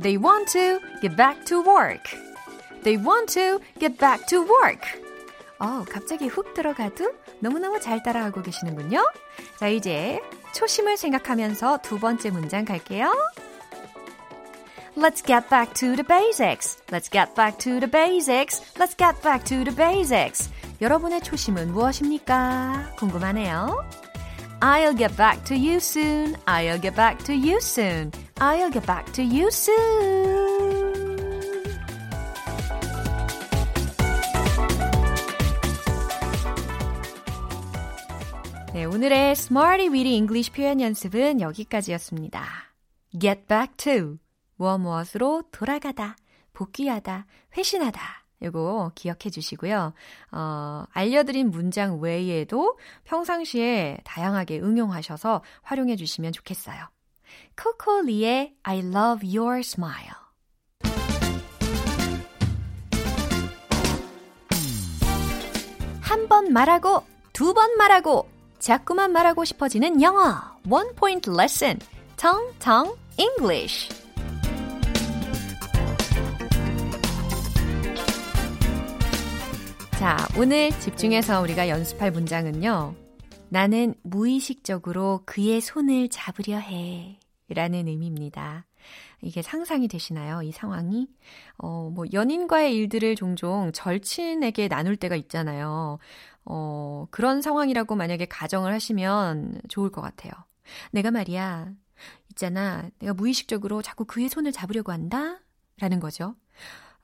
They 0.00 0.16
want 0.16 0.48
to 0.48 0.80
get 1.00 1.16
back 1.16 1.44
to 1.46 1.62
work. 1.62 2.10
They 2.82 2.96
want 2.96 3.32
to 3.34 3.60
get 3.78 3.98
back 3.98 4.26
to 4.26 4.42
work. 4.42 4.82
어, 5.60 5.84
갑자기 5.88 6.26
훅 6.26 6.54
들어가도 6.54 7.12
너무너무 7.38 7.78
잘 7.78 8.02
따라하고 8.02 8.42
계시는군요. 8.42 9.06
자, 9.60 9.68
이제 9.68 10.20
초심을 10.54 10.96
생각하면서 10.96 11.78
두 11.82 12.00
번째 12.00 12.30
문장 12.30 12.64
갈게요. 12.64 13.14
Let's 14.96 15.24
get 15.24 15.48
back 15.48 15.72
to 15.74 15.94
the 15.94 16.04
basics. 16.04 16.78
Let's 16.88 17.08
get 17.10 17.34
back 17.36 17.58
to 17.58 17.78
the 17.78 17.90
basics. 17.90 18.60
Let's 18.74 18.96
get 18.96 19.22
back 19.22 19.44
to 19.44 19.62
the 19.62 19.74
basics. 19.76 20.50
여러분의 20.80 21.20
초심은 21.22 21.72
무엇입니까? 21.72 22.94
궁금하네요. 22.96 24.03
I'll 24.66 24.94
get 24.96 25.14
back 25.14 25.44
to 25.48 25.54
you 25.54 25.78
soon. 25.78 26.36
I'll 26.46 26.80
get 26.80 26.96
back 26.96 27.22
to 27.24 27.34
you 27.34 27.60
soon. 27.60 28.12
I'll 28.36 28.72
get 28.72 28.86
back 28.86 29.12
to 29.12 29.22
you 29.22 29.48
soon. 29.48 30.64
네, 38.72 38.86
오늘의 38.86 39.32
Smarty 39.32 39.88
Weedy 39.88 40.16
English 40.16 40.50
표현 40.52 40.80
연습은 40.80 41.42
여기까지였습니다. 41.42 42.42
Get 43.20 43.42
back 43.46 43.76
to 43.76 44.16
무엇 44.56 44.78
무엇으로 44.78 45.42
돌아가다, 45.52 46.16
복귀하다, 46.54 47.26
회신하다. 47.54 48.23
이거 48.42 48.92
기억해 48.94 49.30
주시고요. 49.30 49.92
어, 50.32 50.84
알려드린 50.92 51.50
문장 51.50 52.00
외에도 52.00 52.78
평상시에 53.04 53.98
다양하게 54.04 54.60
응용하셔서 54.60 55.42
활용해 55.62 55.96
주시면 55.96 56.32
좋겠어요. 56.32 56.78
코코리의 57.56 58.54
I 58.62 58.78
love 58.80 59.36
your 59.38 59.60
smile. 59.60 60.14
한 66.00 66.28
번 66.28 66.52
말하고, 66.52 67.04
두 67.32 67.54
번 67.54 67.76
말하고, 67.76 68.28
자꾸만 68.58 69.12
말하고 69.12 69.44
싶어지는 69.44 70.00
영어. 70.00 70.36
One 70.70 70.94
point 70.94 71.30
lesson. 71.30 71.78
Tong 72.16 72.94
English. 73.18 74.03
자, 80.04 80.18
오늘 80.38 80.68
집중해서 80.80 81.40
우리가 81.40 81.70
연습할 81.70 82.10
문장은요. 82.10 82.94
나는 83.48 83.94
무의식적으로 84.02 85.22
그의 85.24 85.62
손을 85.62 86.10
잡으려 86.10 86.58
해. 86.58 87.18
라는 87.48 87.88
의미입니다. 87.88 88.66
이게 89.22 89.40
상상이 89.40 89.88
되시나요? 89.88 90.42
이 90.42 90.52
상황이? 90.52 91.08
어, 91.56 91.88
뭐, 91.90 92.04
연인과의 92.12 92.74
일들을 92.74 93.16
종종 93.16 93.72
절친에게 93.72 94.68
나눌 94.68 94.96
때가 94.96 95.16
있잖아요. 95.16 95.98
어, 96.44 97.06
그런 97.10 97.40
상황이라고 97.40 97.96
만약에 97.96 98.26
가정을 98.26 98.74
하시면 98.74 99.62
좋을 99.68 99.88
것 99.88 100.02
같아요. 100.02 100.32
내가 100.90 101.12
말이야, 101.12 101.72
있잖아. 102.28 102.90
내가 102.98 103.14
무의식적으로 103.14 103.80
자꾸 103.80 104.04
그의 104.04 104.28
손을 104.28 104.52
잡으려고 104.52 104.92
한다? 104.92 105.38
라는 105.78 105.98
거죠. 105.98 106.34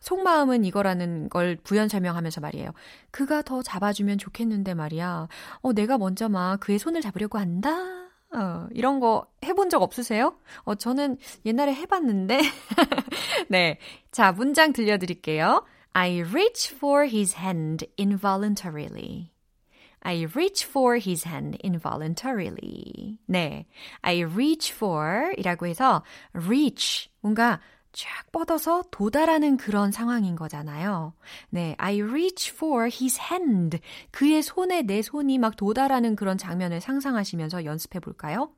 속마음은 0.01 0.65
이거라는 0.65 1.29
걸 1.29 1.57
부연 1.63 1.89
설명하면서 1.89 2.41
말이에요. 2.41 2.73
그가 3.11 3.43
더 3.43 3.63
잡아주면 3.63 4.19
좋겠는데 4.19 4.75
말이야. 4.75 5.29
어, 5.61 5.73
내가 5.73 5.99
먼저 5.99 6.29
막 6.29 6.59
그의 6.61 6.79
손을 6.79 7.01
잡으려고 7.01 7.39
한다? 7.39 7.71
어, 8.33 8.69
이런 8.73 9.01
거 9.01 9.27
해본 9.45 9.71
적 9.71 9.83
없으세요? 9.83 10.37
어, 10.63 10.75
저는 10.75 11.19
옛날에 11.45 11.75
해봤는데. 11.75 12.41
네. 13.49 13.79
자, 14.11 14.33
문장 14.33 14.73
들려드릴게요. 14.73 15.65
I 15.93 16.23
reach 16.23 16.75
for 16.75 17.07
his 17.07 17.37
hand 17.37 17.87
involuntarily. 17.99 19.31
I 20.03 20.27
reach 20.35 20.65
for 20.67 20.97
his 20.97 21.27
hand 21.29 21.59
involuntarily. 21.63 23.19
네. 23.27 23.67
I 24.01 24.23
reach 24.23 24.73
for 24.73 25.35
이라고 25.37 25.67
해서 25.67 26.03
reach 26.33 27.11
뭔가 27.21 27.61
쫙 27.92 28.31
뻗어서 28.31 28.85
도달하는 28.90 29.57
그런 29.57 29.90
상황인 29.90 30.37
거잖아요. 30.37 31.12
네, 31.50 31.74
I 31.79 32.00
reach 32.00 32.53
for 32.55 32.85
his 32.85 33.20
hand. 33.20 33.79
그의 34.11 34.42
손에 34.42 34.83
내 34.83 35.03
손이 35.03 35.38
막 35.38 35.57
도달하는 35.57 36.14
그런 36.16 36.38
장면을 36.38 36.81
상상하시면서 36.81 37.64
연습해 37.64 38.00
볼까요? 38.00 38.53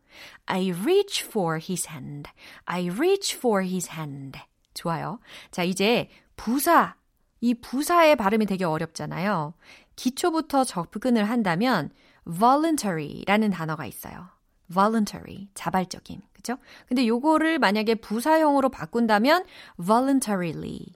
I 0.46 0.72
reach 0.72 1.24
for 1.24 1.56
his 1.56 1.88
hand. 1.88 2.30
I 2.64 2.90
reach 2.90 3.36
for 3.36 3.64
his 3.64 3.90
hand. 3.90 4.38
좋아요. 4.74 5.18
자, 5.50 5.62
이제 5.62 6.08
부사. 6.36 6.96
이 7.40 7.54
부사의 7.54 8.16
발음이 8.16 8.46
되게 8.46 8.64
어렵잖아요. 8.64 9.54
기초부터 9.96 10.64
접근을 10.64 11.24
한다면 11.28 11.90
voluntary라는 12.24 13.50
단어가 13.50 13.86
있어요. 13.86 14.28
Voluntary, 14.72 15.48
자발적인. 15.54 16.22
그죠? 16.32 16.58
근데 16.88 17.06
요거를 17.06 17.58
만약에 17.58 17.96
부사형으로 17.96 18.68
바꾼다면 18.68 19.44
voluntarily, 19.84 20.86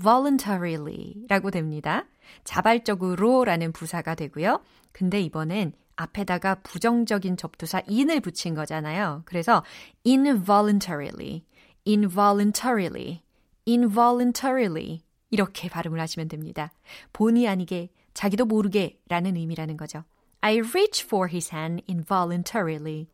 voluntarily 0.00 1.26
라고 1.28 1.50
됩니다. 1.50 2.06
자발적으로 2.44 3.44
라는 3.44 3.72
부사가 3.72 4.14
되고요. 4.14 4.60
근데 4.92 5.20
이번엔 5.20 5.72
앞에다가 5.96 6.56
부정적인 6.56 7.36
접두사 7.36 7.82
in을 7.88 8.20
붙인 8.20 8.54
거잖아요. 8.54 9.22
그래서 9.24 9.64
involuntarily, 10.06 11.44
involuntarily, 11.86 13.22
involuntarily 13.66 15.02
이렇게 15.30 15.68
발음을 15.68 16.00
하시면 16.00 16.28
됩니다. 16.28 16.72
본의 17.12 17.48
아니게 17.48 17.90
자기도 18.14 18.44
모르게 18.44 19.00
라는 19.08 19.36
의미라는 19.36 19.76
거죠. 19.76 20.04
I 20.40 20.58
reach 20.58 21.04
for 21.04 21.28
his 21.30 21.54
hand 21.54 21.84
involuntarily. 21.88 23.08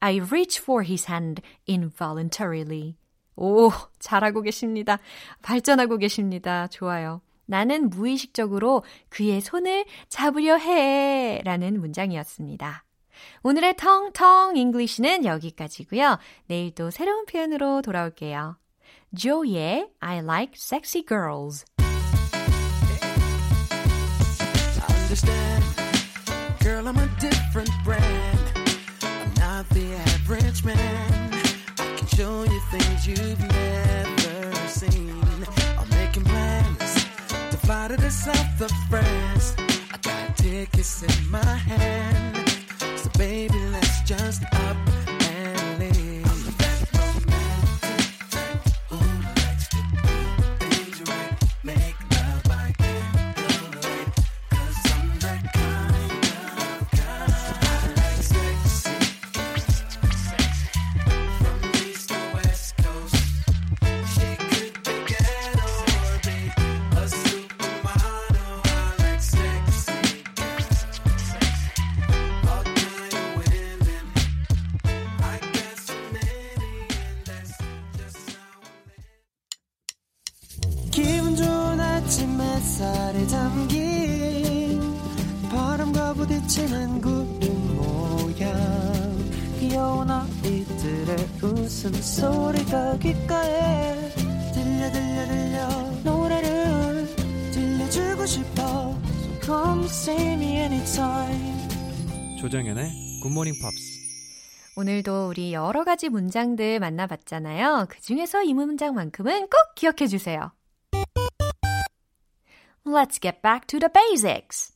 I 0.00 0.20
reach 0.20 0.60
for 0.60 0.84
his 0.84 1.10
hand 1.10 1.42
involuntarily. 1.68 2.96
오, 3.36 3.70
잘하고 3.98 4.42
계십니다. 4.42 4.98
발전하고 5.42 5.98
계십니다. 5.98 6.66
좋아요. 6.68 7.20
나는 7.46 7.90
무의식적으로 7.90 8.84
그의 9.08 9.40
손을 9.40 9.84
잡으려 10.08 10.56
해. 10.56 11.42
라는 11.44 11.80
문장이었습니다. 11.80 12.84
오늘의 13.42 13.76
텅텅 13.76 14.56
English는 14.56 15.24
여기까지고요. 15.24 16.18
내일 16.46 16.74
또 16.74 16.90
새로운 16.90 17.26
표현으로 17.26 17.82
돌아올게요. 17.82 18.56
조이의 19.16 19.90
I 20.00 20.18
like 20.18 20.54
sexy 20.56 21.04
girls. 21.06 21.64
Understand. 24.88 25.64
Girl, 26.60 26.88
I'm 26.88 26.98
a 26.98 27.08
different 27.20 27.70
brand. 27.84 28.43
You've 33.06 33.40
never 33.40 34.54
seen. 34.68 35.22
I'm 35.78 35.88
making 35.90 36.24
plans 36.24 36.94
to 37.50 37.56
fly 37.58 37.88
to 37.88 37.96
the 37.96 38.10
south 38.10 38.60
of 38.60 38.70
France. 38.88 39.54
I 39.92 39.98
got 39.98 40.36
tickets 40.36 41.02
in 41.02 41.30
my 41.30 41.44
hand. 41.44 42.48
So, 42.96 43.10
baby, 43.18 43.58
let's 43.72 44.00
just 44.02 44.42
비치는 86.26 87.00
구름 87.00 87.76
모양 87.76 88.52
귀여운 89.58 90.10
아이들의 90.10 91.16
웃음소리가 91.42 92.98
귓가에 92.98 94.10
들려 94.52 94.90
들려 94.92 95.26
들려 95.26 95.68
노래를 96.04 97.06
들려주고 97.52 98.26
싶어 98.26 98.94
So 99.24 99.40
come 99.42 99.84
see 99.86 100.32
me 100.34 100.56
anytime 100.58 102.38
조정연의 102.40 103.20
굿모닝 103.22 103.54
팝스. 103.62 103.94
오늘도 104.76 105.28
우리 105.28 105.52
여러 105.52 105.84
가지 105.84 106.08
문장들 106.08 106.80
만나봤잖아요. 106.80 107.86
그 107.88 108.00
중에서 108.00 108.42
이 108.42 108.52
문장만큼은 108.52 109.48
꼭 109.48 109.74
기억해 109.76 110.06
주세요. 110.08 110.52
Let's 112.84 113.20
get 113.20 113.40
back 113.40 113.66
to 113.68 113.78
the 113.78 113.90
basics. 113.90 114.73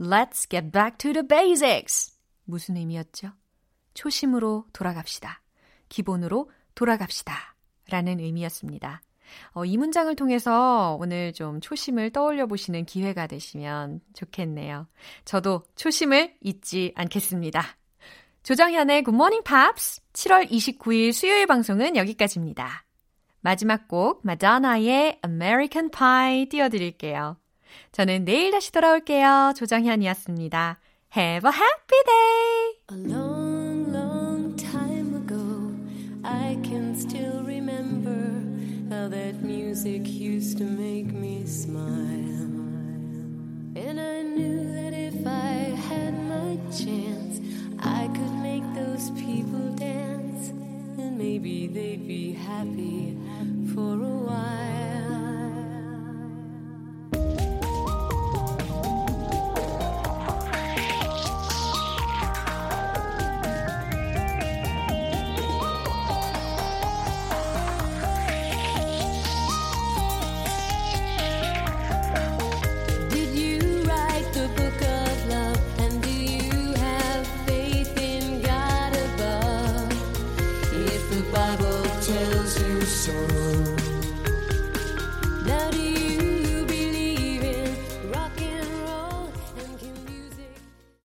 Let's 0.00 0.48
get 0.48 0.70
back 0.70 0.98
to 0.98 1.12
the 1.12 1.26
basics. 1.26 2.14
무슨 2.44 2.76
의미였죠? 2.76 3.32
초심으로 3.94 4.66
돌아갑시다. 4.72 5.42
기본으로 5.88 6.50
돌아갑시다. 6.74 7.56
라는 7.88 8.20
의미였습니다. 8.20 9.02
어, 9.52 9.64
이 9.64 9.76
문장을 9.76 10.14
통해서 10.16 10.96
오늘 11.00 11.32
좀 11.32 11.60
초심을 11.60 12.10
떠올려 12.10 12.46
보시는 12.46 12.84
기회가 12.84 13.26
되시면 13.26 14.00
좋겠네요. 14.14 14.86
저도 15.24 15.64
초심을 15.76 16.36
잊지 16.42 16.92
않겠습니다. 16.94 17.62
조정현의 18.42 19.02
Good 19.02 19.14
Morning 19.14 19.44
Pops 19.44 20.02
7월 20.12 20.48
29일 20.48 21.12
수요일 21.12 21.46
방송은 21.46 21.96
여기까지입니다. 21.96 22.84
마지막 23.40 23.88
곡 23.88 24.20
마더나의 24.24 25.20
American 25.24 25.90
Pie 25.90 26.48
띄워드릴게요. 26.48 27.36
저는 27.92 28.24
내일 28.24 28.50
다시 28.50 28.72
돌아올게요. 28.72 29.54
조정현이었습니다. 29.56 30.78
Have 31.16 31.48
a 31.48 31.52
happy 31.52 32.02
day! 32.04 32.76
A 32.90 32.96
long, 32.96 33.92
long 33.92 34.56
time 34.56 35.14
ago, 35.14 35.72
I 36.22 36.58
can 36.62 36.94
still 36.94 37.42
remember 37.44 38.42
how 38.90 39.08
that 39.08 39.42
music 39.42 40.06
used 40.06 40.58
to 40.58 40.64
make 40.64 41.12
me 41.12 41.46
smile. 41.46 42.52
And 43.76 44.00
I 44.00 44.22
knew 44.22 44.72
that 44.74 44.92
if 44.92 45.26
I 45.26 45.74
had 45.88 46.14
my 46.28 46.58
chance, 46.70 47.40
I 47.80 48.08
could 48.08 48.34
make 48.42 48.64
those 48.74 49.10
people 49.12 49.74
dance. 49.76 50.48
And 50.98 51.16
maybe 51.18 51.66
they'd 51.66 52.06
be 52.06 52.32
happy 52.32 53.16
for 53.74 53.94
a 53.94 54.16
while. 54.26 54.95